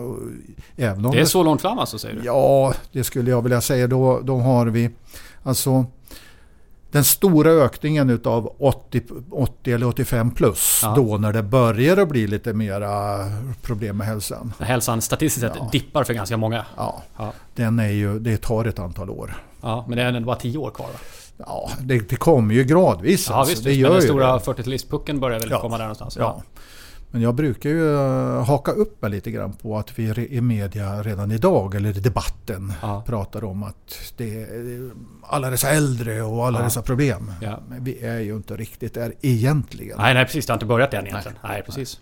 [0.76, 2.24] Även om det är så långt fram alltså säger du?
[2.24, 3.86] Ja, det skulle jag vilja säga.
[3.86, 4.90] Då, då har vi
[5.42, 5.86] alltså
[6.90, 10.80] den stora ökningen utav 80, 80 eller 85 plus.
[10.82, 10.94] Ja.
[10.96, 13.18] Då när det börjar att bli lite mera
[13.62, 14.52] problem med hälsan.
[14.58, 15.68] Hälsan statistiskt sett ja.
[15.72, 16.64] dippar för ganska många.
[16.76, 17.32] Ja, ja.
[17.54, 19.34] Den är ju, det tar ett antal år.
[19.60, 20.98] Ja, men det är ändå bara 10 år kvar va?
[21.46, 23.28] Ja, det, det kommer ju gradvis.
[23.28, 23.52] Ja, alltså.
[23.52, 26.16] visst, det visst, gör men den stora 40-talistpucken börjar väl komma där någonstans?
[26.16, 26.42] Ja.
[27.10, 31.02] Men jag brukar ju eh, haka upp mig lite grann på att vi i media
[31.02, 33.02] redan idag, eller i debatten, ja.
[33.06, 34.90] pratar om att det är
[35.22, 36.64] alla dessa äldre och alla ja.
[36.64, 37.32] dessa problem.
[37.40, 37.60] Ja.
[37.68, 39.98] Men vi är ju inte riktigt där egentligen.
[39.98, 40.46] Nej, nej precis.
[40.46, 41.38] Det har inte börjat än egentligen.
[41.42, 42.00] Nej, nej precis.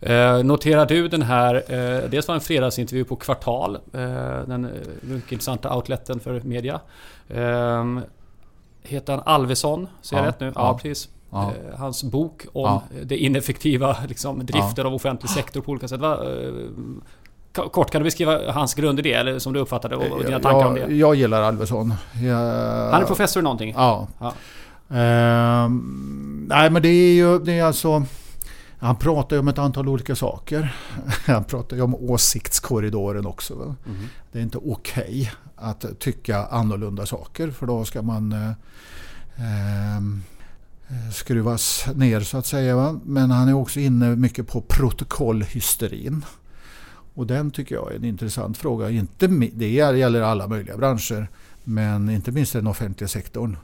[0.00, 3.80] Eh, noterar du den här, eh, dels var en fredagsintervju på Kvartal, eh,
[4.46, 6.80] den eh, mycket intressanta outleten för media.
[7.28, 7.84] Eh,
[8.82, 10.52] heter han Alvesson, säger jag rätt nu?
[10.54, 11.08] Ja, precis.
[11.30, 11.52] Ja.
[11.52, 12.82] Eh, hans bok om ja.
[13.04, 16.00] det ineffektiva liksom, driften av offentlig sektor på olika sätt.
[16.00, 16.50] Va, eh,
[17.52, 19.12] Kort, kan du beskriva hans grund i det?
[19.12, 20.94] Eller som du uppfattade och dina tankar jag, om det?
[20.94, 21.94] Jag gillar Alvesson.
[22.22, 22.36] Jag,
[22.90, 23.74] Han är professor i någonting?
[23.76, 24.08] Ja.
[24.18, 24.34] ja.
[24.96, 28.04] Ehm, nej men det är ju det är alltså...
[28.78, 30.74] Han pratar ju om ett antal olika saker.
[31.26, 33.54] Han pratar ju om åsiktskorridoren också.
[33.54, 33.76] Mm.
[34.32, 38.52] Det är inte okej okay att tycka annorlunda saker för då ska man eh,
[39.36, 40.29] ehm, Eh,
[40.90, 42.76] Eh, skruvas ner så att säga.
[42.76, 43.00] Va?
[43.04, 46.24] Men han är också inne mycket på protokollhysterin.
[47.14, 48.90] Och den tycker jag är en intressant fråga.
[48.90, 51.28] Inte, det gäller alla möjliga branscher.
[51.64, 53.56] Men inte minst den offentliga sektorn.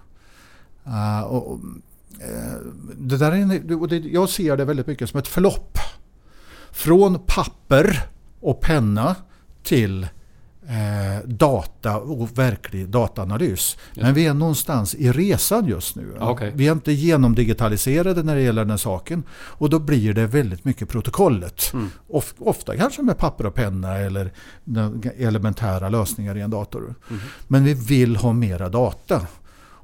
[0.87, 5.29] Uh, och, uh, det där är, och det, jag ser det väldigt mycket som ett
[5.29, 5.79] förlopp.
[6.73, 8.09] Från papper
[8.41, 9.17] och penna
[9.63, 10.09] till
[10.69, 13.77] eh, data och verklig dataanalys.
[13.95, 14.03] Ja.
[14.03, 16.19] Men vi är någonstans i resan just nu.
[16.21, 16.51] Okay.
[16.55, 19.23] Vi är inte genomdigitaliserade när det gäller den saken.
[19.31, 21.71] Och då blir det väldigt mycket protokollet.
[21.73, 21.91] Mm.
[22.09, 24.33] Of, ofta kanske med papper och penna eller
[25.17, 26.95] elementära lösningar i en dator.
[27.11, 27.23] Mm.
[27.49, 29.27] Men vi vill ha mera data.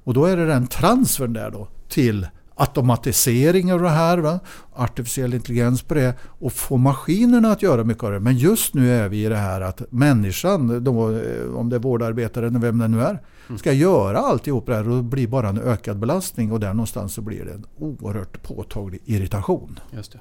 [0.04, 4.40] Och då är det den transfern där då till automatisering av det här, va?
[4.72, 8.20] artificiell intelligens på det och få maskinerna att göra mycket av det.
[8.20, 11.80] Men just nu är vi i det här att människan, då, eh, om det är
[11.80, 13.58] vårdarbetaren eller vem det nu är, mm.
[13.58, 17.14] ska göra alltihop det här och det blir bara en ökad belastning och där någonstans
[17.14, 19.80] så blir det en oerhört påtaglig irritation.
[19.90, 20.20] Just det.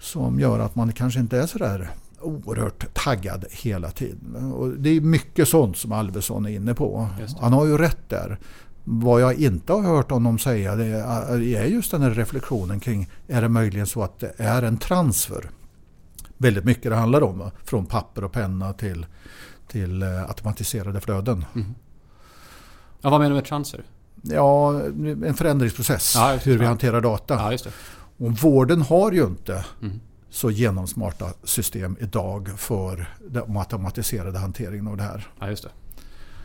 [0.00, 1.90] som gör att man kanske inte är sådär
[2.20, 4.52] oerhört taggad hela tiden.
[4.52, 7.08] Och det är mycket sånt som Alvesson är inne på.
[7.40, 8.38] Han har ju rätt där.
[8.90, 10.84] Vad jag inte har hört honom säga det
[11.56, 15.50] är just den här reflektionen kring är det möjligen så att det är en transfer?
[16.36, 17.50] Väldigt mycket det handlar om.
[17.64, 19.06] Från papper och penna till,
[19.68, 21.44] till eh, automatiserade flöden.
[21.54, 21.74] Mm.
[23.00, 23.84] Ja, vad menar du med transfer?
[24.22, 24.80] Ja,
[25.24, 26.14] en förändringsprocess.
[26.16, 27.34] Ja, hur vi hanterar data.
[27.34, 27.70] Ja.
[28.18, 30.00] Och vården har ju inte mm.
[30.30, 35.28] så genomsmarta system idag för den automatiserade hanteringen av det här.
[35.40, 35.70] Ja, just det.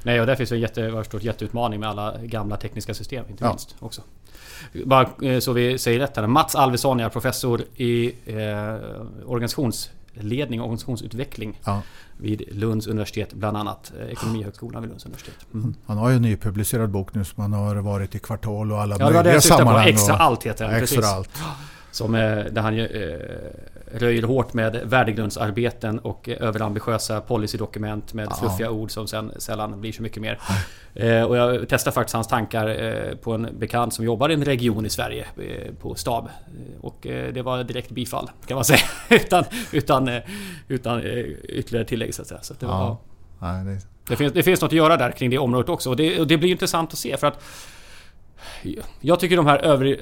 [0.04, 3.76] Nej, och där finns en jätte, förstår, jätteutmaning med alla gamla tekniska system inte minst.
[3.80, 4.01] Också.
[4.86, 6.28] Bara eh, så vi säger rätt här.
[6.28, 8.76] Mats Alvesson är professor i eh,
[9.26, 11.60] organisationsledning och organisationsutveckling.
[11.66, 11.82] Ja.
[12.18, 13.93] Vid Lunds universitet bland annat.
[13.99, 15.45] Eh, Ekonomihögskolan vid Lunds universitet.
[15.54, 15.76] Mm.
[15.86, 18.95] Han har ju en nypublicerad bok nu som han har varit i Kvartal och alla
[18.99, 19.88] ja, möjliga sammanhang.
[19.88, 20.84] Extra allt heter den.
[20.84, 21.30] Extra allt.
[21.94, 22.22] Som, eh,
[22.52, 22.88] där han eh,
[23.91, 28.36] röjer hårt med värdegrundsarbeten och överambitiösa policydokument med ja.
[28.36, 30.39] fluffiga ord som sen sällan blir så mycket mer.
[30.96, 34.46] Eh, och jag testade faktiskt hans tankar eh, på en bekant som jobbar i en
[34.46, 36.30] region i Sverige eh, på stab.
[36.82, 38.80] Och eh, det var direkt bifall kan man säga.
[39.10, 40.22] utan utan, eh,
[40.68, 42.41] utan eh, ytterligare tillägg så att säga.
[42.41, 42.98] Så det, var,
[43.39, 43.48] ja.
[43.48, 43.80] Det...
[44.08, 45.89] Det, finns, det finns något att göra där kring det området också.
[45.89, 47.44] Och det, och det blir intressant att se för att
[49.02, 49.98] jag tycker de här övriga...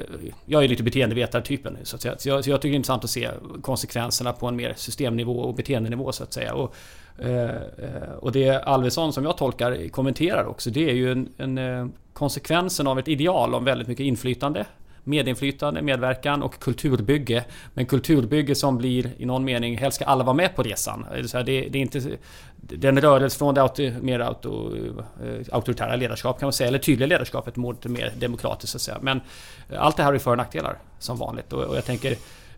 [0.46, 2.16] Jag är lite beteendevetartypen så att säga.
[2.18, 3.30] Så jag, så jag tycker det är intressant att se
[3.62, 6.54] konsekvenserna på en mer systemnivå och beteendenivå så att säga.
[6.54, 6.76] Och,
[7.20, 11.88] eh, och det Alvesson som jag tolkar kommenterar också det är ju en, en eh,
[12.14, 14.66] konsekvensen av ett ideal om väldigt mycket inflytande
[15.04, 17.46] medinflytande, medverkan och kulturbygge.
[17.74, 21.06] Men kulturbygge som blir i någon mening, helst ska alla vara med på resan.
[21.32, 22.18] Det, det är inte
[22.60, 24.76] den rörelse från det auto, mer auto,
[25.24, 28.82] eh, auktoritära ledarskap kan man säga, eller tydliga ledarskapet mot det mer demokratiskt så att
[28.82, 28.98] säga.
[29.02, 29.22] Men
[29.70, 32.12] eh, allt det här har ju för och nackdelar som vanligt och, och jag tänker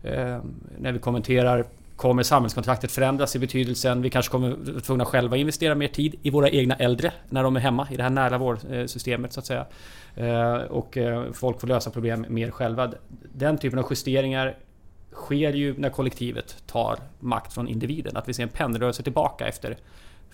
[0.03, 0.39] eh,
[0.77, 1.65] när vi kommenterar
[1.95, 4.01] Kommer samhällskontraktet förändras i betydelsen?
[4.01, 7.55] Vi kanske kommer vara tvungna själva investera mer tid i våra egna äldre när de
[7.55, 9.65] är hemma i det här nära vårdsystemet så att säga.
[10.15, 12.91] Eh, och eh, folk får lösa problem mer själva.
[13.33, 14.57] Den typen av justeringar
[15.11, 18.17] sker ju när kollektivet tar makt från individen.
[18.17, 19.77] Att vi ser en pendelrörelse tillbaka efter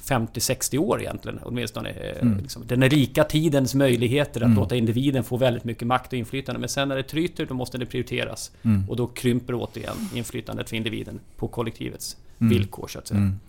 [0.04, 1.90] 50-60 år egentligen åtminstone.
[1.90, 2.38] Eh, mm.
[2.38, 4.58] Liksom, den rika tidens möjligheter att mm.
[4.58, 6.60] låta individen få väldigt mycket makt och inflytande.
[6.60, 8.52] Men sen när det tryter då måste det prioriteras.
[8.64, 8.90] Mm.
[8.90, 12.54] Och då krymper återigen inflytandet för individen på kollektivets mm.
[12.54, 13.20] villkor så att säga.
[13.20, 13.40] Mm.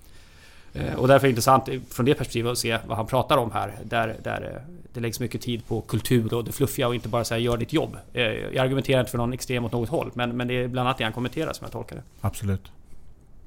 [0.73, 3.51] Eh, och därför är det intressant från det perspektivet att se vad han pratar om
[3.51, 3.79] här.
[3.85, 7.25] Där, där eh, det läggs mycket tid på kultur och det fluffiga och inte bara
[7.25, 7.97] säga gör ditt jobb.
[8.13, 10.99] Jag argumenterar inte för någon extrem åt något håll men, men det är bland annat
[10.99, 12.03] det han kommenterar som jag tolkar det.
[12.21, 12.73] Absolut.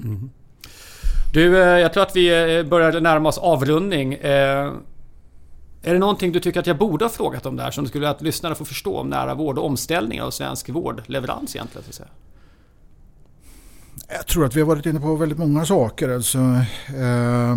[0.03, 0.29] Mm.
[1.33, 4.13] Du, eh, jag tror att vi eh, börjar närma oss avrundning.
[4.13, 4.73] Eh,
[5.83, 8.09] är det någonting du tycker att jag borde ha frågat om där som du skulle
[8.09, 11.83] att lyssnare får förstå om nära vård och omställning av svensk vårdleverans egentligen?
[11.83, 12.09] Så att säga?
[14.17, 16.09] Jag tror att vi har varit inne på väldigt många saker.
[16.09, 16.37] Alltså,
[16.87, 17.55] eh,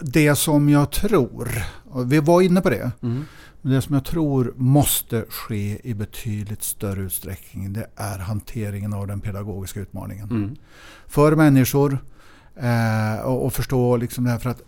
[0.00, 1.64] det som jag tror,
[2.04, 3.24] vi var inne på det, mm.
[3.62, 9.06] Men det som jag tror måste ske i betydligt större utsträckning det är hanteringen av
[9.06, 10.30] den pedagogiska utmaningen.
[10.30, 10.56] Mm.
[11.06, 11.98] För människor
[12.56, 14.62] eh, och, och, förstå liksom det här för att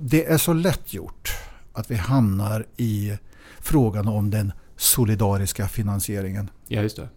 [0.00, 1.32] det är så lätt gjort
[1.72, 3.18] att vi hamnar i
[3.60, 6.50] frågan om den solidariska finansieringen.
[6.68, 7.08] Ja, just det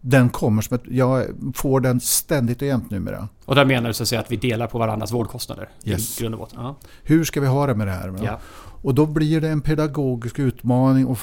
[0.00, 3.28] den kommer som ett, jag får den ständigt och jämt numera.
[3.44, 5.68] Och där menar du så att, säga att vi delar på varandras vårdkostnader?
[5.84, 6.18] Yes.
[6.18, 6.58] I grund och botten.
[6.62, 6.76] Ja.
[7.02, 8.14] Hur ska vi ha det med det här?
[8.22, 8.40] Ja.
[8.82, 11.18] Och då blir det en pedagogisk utmaning att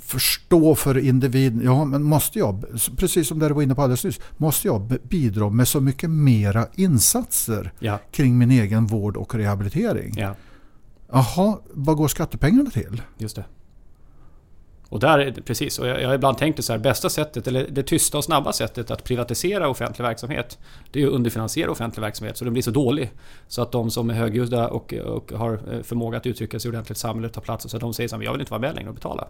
[0.00, 1.60] förstå för individen.
[1.64, 2.64] Ja, men måste jag,
[2.96, 6.66] precis som du var inne på alldeles nyss, måste jag bidra med så mycket mera
[6.74, 7.98] insatser ja.
[8.10, 10.14] kring min egen vård och rehabilitering?
[10.16, 10.34] Ja.
[11.12, 13.02] Jaha, vad går skattepengarna till?
[13.18, 13.44] Just det.
[14.90, 17.66] Och där, precis, och jag, jag har ibland tänkt det så här, bästa sättet, eller
[17.70, 20.58] det tysta och snabba sättet att privatisera offentlig verksamhet,
[20.90, 23.10] det är att underfinansiera offentlig verksamhet så den blir så dålig.
[23.48, 26.98] Så att de som är högljudda och, och har eh, förmåga att uttrycka sig ordentligt
[26.98, 27.70] i samhället tar plats.
[27.70, 29.28] Så att de säger så här, jag vill inte vara med längre och betala.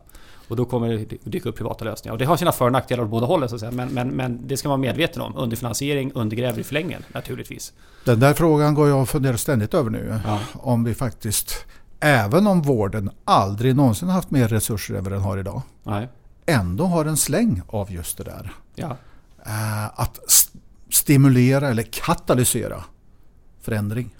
[0.48, 2.12] Och då kommer det dyka upp privata lösningar.
[2.12, 3.72] Och det har sina för och nackdelar åt båda hållen så att säga.
[3.72, 5.36] Men, men, men det ska man vara medveten om.
[5.36, 7.72] Underfinansiering undergräver i förlängningen naturligtvis.
[8.04, 10.20] Den där frågan går jag och funderar ständigt över nu.
[10.24, 10.38] Ja.
[10.52, 11.66] Om vi faktiskt
[12.00, 16.08] även om vården aldrig någonsin haft mer resurser än vad den har idag, Nej.
[16.46, 18.52] ändå har en släng av just det där.
[18.74, 18.96] Ja.
[19.46, 20.58] Eh, att st
[20.90, 22.84] stimulera eller katalysera
[23.60, 24.16] förändring.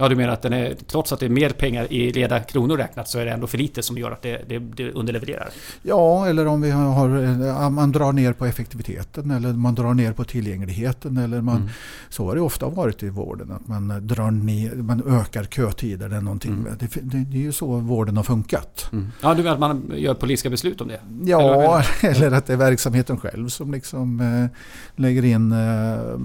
[0.00, 2.76] Ja, du menar att den är, trots att det är mer pengar i reda kronor
[2.76, 5.48] räknat så är det ändå för lite som gör att det, det, det underlevererar?
[5.82, 10.24] Ja, eller om vi har, man drar ner på effektiviteten eller man drar ner på
[10.24, 11.16] tillgängligheten.
[11.16, 11.68] Eller man, mm.
[12.08, 16.20] Så har det ofta varit i vården, att man, drar ner, man ökar kötider eller
[16.20, 16.52] någonting.
[16.52, 16.76] Mm.
[16.78, 18.88] Det, det, det, är ju så vården har funkat.
[18.92, 19.12] Mm.
[19.22, 21.00] Ja, du menar att man gör politiska beslut om det?
[21.24, 24.60] Ja, eller, eller att det är verksamheten själv som liksom eh,
[25.02, 26.18] lägger in eh,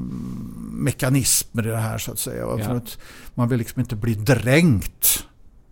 [0.72, 2.42] mekanismer i det här så att säga.
[2.42, 2.58] Ja.
[2.58, 2.98] För att
[3.34, 5.26] man vill liksom inte bli dränkt.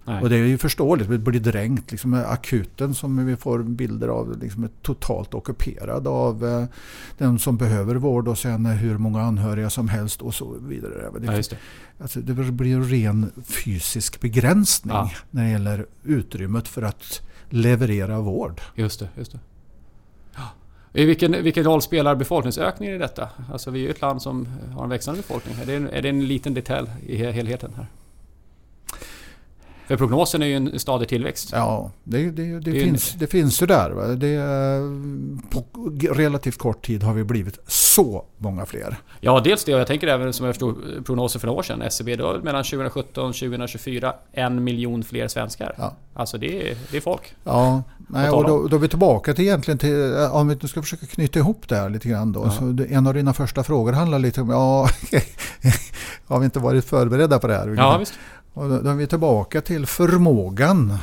[0.05, 0.22] Nej.
[0.22, 1.91] Och det är ju förståeligt, vi blir dränkt.
[1.91, 6.66] Liksom akuten som vi får bilder av liksom är totalt ockuperad av eh,
[7.18, 11.12] den som behöver vård och sen hur många anhöriga som helst och så vidare.
[11.20, 11.57] Det, ja, det.
[11.99, 15.12] Alltså, det blir en ren fysisk begränsning ja.
[15.32, 18.62] när det gäller utrymmet för att leverera vård.
[18.76, 19.09] Just det.
[19.18, 19.39] Just det.
[20.94, 23.30] I vilken, vilken roll spelar befolkningsökningen i detta?
[23.52, 25.56] Alltså vi är ju ett land som har en växande befolkning.
[25.62, 27.88] Är det en, är det en liten detalj i helheten här?
[29.92, 31.50] För prognosen är ju en stadig tillväxt.
[31.52, 33.20] Ja, det, det, det, finns, en...
[33.20, 34.16] det finns ju där.
[34.16, 34.42] Det,
[35.50, 35.66] på
[36.14, 38.98] relativt kort tid har vi blivit så många fler.
[39.20, 41.82] Ja, dels det och jag tänker även som jag förstod prognoser för några år sedan.
[41.82, 45.76] SCB då mellan 2017 och 2024 en miljon fler svenskar.
[45.78, 45.96] Ja.
[46.14, 47.36] Alltså det är, det är folk.
[47.44, 50.82] Ja, nej, och då, då är vi tillbaka till egentligen till, om vi nu ska
[50.82, 52.52] försöka knyta ihop det här lite grann då.
[52.60, 52.86] Ja.
[52.89, 54.89] En av dina första frågor handlar lite om, ja,
[56.28, 57.76] har vi inte varit förberedda på det här?
[57.78, 58.14] Ja, visst.
[58.54, 60.97] Och då är vi tillbaka till förmågan,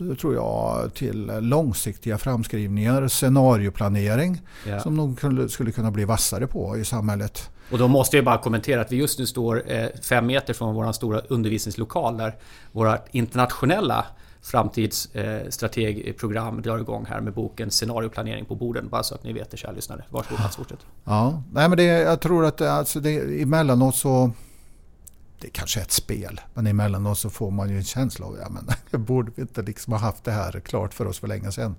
[0.00, 0.16] mm.
[0.16, 4.80] tror jag, till långsiktiga framskrivningar, scenarioplanering ja.
[4.80, 7.50] som nog skulle kunna bli vassare på i samhället.
[7.72, 10.74] Och då måste jag bara kommentera att vi just nu står eh, fem meter från
[10.74, 12.34] vår stora undervisningslokal där
[12.72, 14.06] våra internationella
[14.42, 18.88] framtidsstrategprogram drar igång här med boken Scenarioplanering på borden.
[18.88, 20.04] Bara så att ni vet det kära lyssnare.
[20.10, 20.78] Varsågod Mats, fortsätt.
[21.04, 24.30] Ja, nej men det, jag tror att alltså det, emellanåt så
[25.42, 28.52] det kanske är ett spel, men emellanåt så får man ju en känsla av att
[28.90, 31.76] men, borde vi inte liksom ha haft det här klart för oss för länge sedan.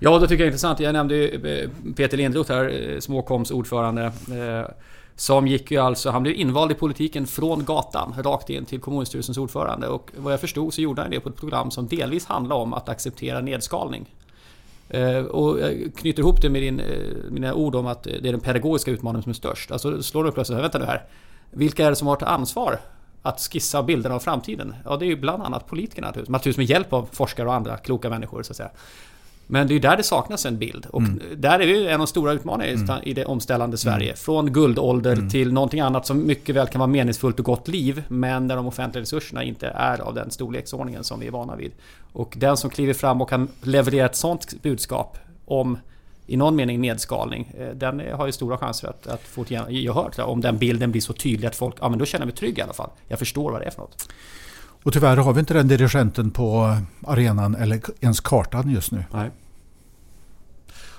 [0.00, 0.80] Ja, det tycker jag är intressant.
[0.80, 4.04] Jag nämnde ju eh, Peter Lindroth här, eh, Småkoms ordförande.
[4.04, 4.74] Eh,
[5.16, 9.38] som gick ju alltså, han blev invald i politiken från gatan rakt in till kommunstyrelsens
[9.38, 9.88] ordförande.
[9.88, 12.74] Och vad jag förstod så gjorde han det på ett program som delvis handlade om
[12.74, 14.14] att acceptera nedskalning.
[15.30, 16.82] Och jag knyter ihop det med din,
[17.30, 19.70] mina ord om att det är den pedagogiska utmaningen som är störst.
[19.70, 21.04] Alltså slår du upp plötsligt, vänta nu här.
[21.50, 22.80] Vilka är det som har tagit ansvar
[23.22, 24.74] att skissa bilderna av framtiden?
[24.84, 26.32] Ja, det är ju bland annat politikerna naturligtvis.
[26.32, 28.70] Naturligtvis med hjälp av forskare och andra kloka människor så att säga.
[29.46, 30.86] Men det är ju där det saknas en bild.
[30.90, 31.20] Och mm.
[31.36, 33.08] där är vi en av de stora utmaningarna mm.
[33.08, 34.06] i det omställande Sverige.
[34.06, 34.16] Mm.
[34.16, 35.30] Från guldålder mm.
[35.30, 38.02] till någonting annat som mycket väl kan vara meningsfullt och gott liv.
[38.08, 41.72] Men där de offentliga resurserna inte är av den storleksordningen som vi är vana vid.
[42.12, 45.78] Och den som kliver fram och kan leverera ett sånt budskap om
[46.26, 47.52] i någon mening nedskalning.
[47.58, 50.20] Eh, den har ju stora chanser att, att få gehör.
[50.20, 52.58] Om den bilden blir så tydlig att folk, ja men då känner jag mig trygg
[52.58, 52.90] i alla fall.
[53.08, 54.08] Jag förstår vad det är för något.
[54.82, 59.04] Och tyvärr har vi inte den dirigenten på arenan eller ens kartan just nu.
[59.12, 59.30] Nej.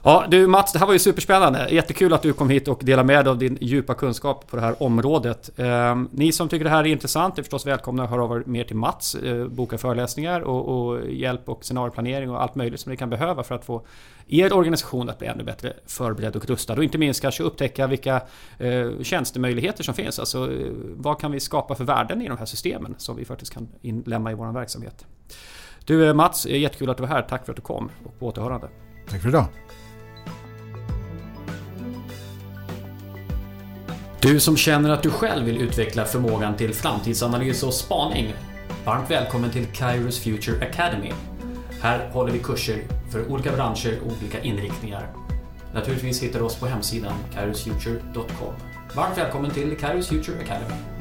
[0.06, 1.68] Ja du Mats, det här var ju superspännande.
[1.72, 4.62] Jättekul att du kom hit och delade med dig av din djupa kunskap på det
[4.62, 5.60] här området.
[5.60, 8.44] Eh, ni som tycker det här är intressant är förstås välkomna att höra av er
[8.46, 9.16] mer till Mats.
[9.16, 13.44] Eh, boka föreläsningar och, och, hjälp och scenarioplanering och allt möjligt som ni kan behöva
[13.44, 13.86] för att få
[14.28, 16.74] er organisation att bli ännu bättre förberedd och rustad.
[16.74, 18.22] Och inte minst kanske upptäcka vilka
[18.58, 20.20] eh, tjänstemöjligheter som finns.
[20.20, 23.54] Alltså eh, vad kan vi skapa för värden i de här systemen som vi faktiskt
[23.54, 25.06] kan inlämna i vår verksamhet.
[25.86, 27.22] Du eh, Mats, eh, jättekul att du var här.
[27.22, 28.70] Tack för att du kom och på återhörande.
[29.10, 29.46] Tack för idag.
[34.24, 38.34] Du som känner att du själv vill utveckla förmågan till framtidsanalys och spaning.
[38.86, 41.12] Varmt välkommen till Kairos Future Academy.
[41.82, 45.08] Här håller vi kurser för olika branscher och olika inriktningar.
[45.74, 48.54] Naturligtvis hittar du oss på hemsidan kairosfuture.com.
[48.96, 50.93] Varmt välkommen till Kairos Future Academy.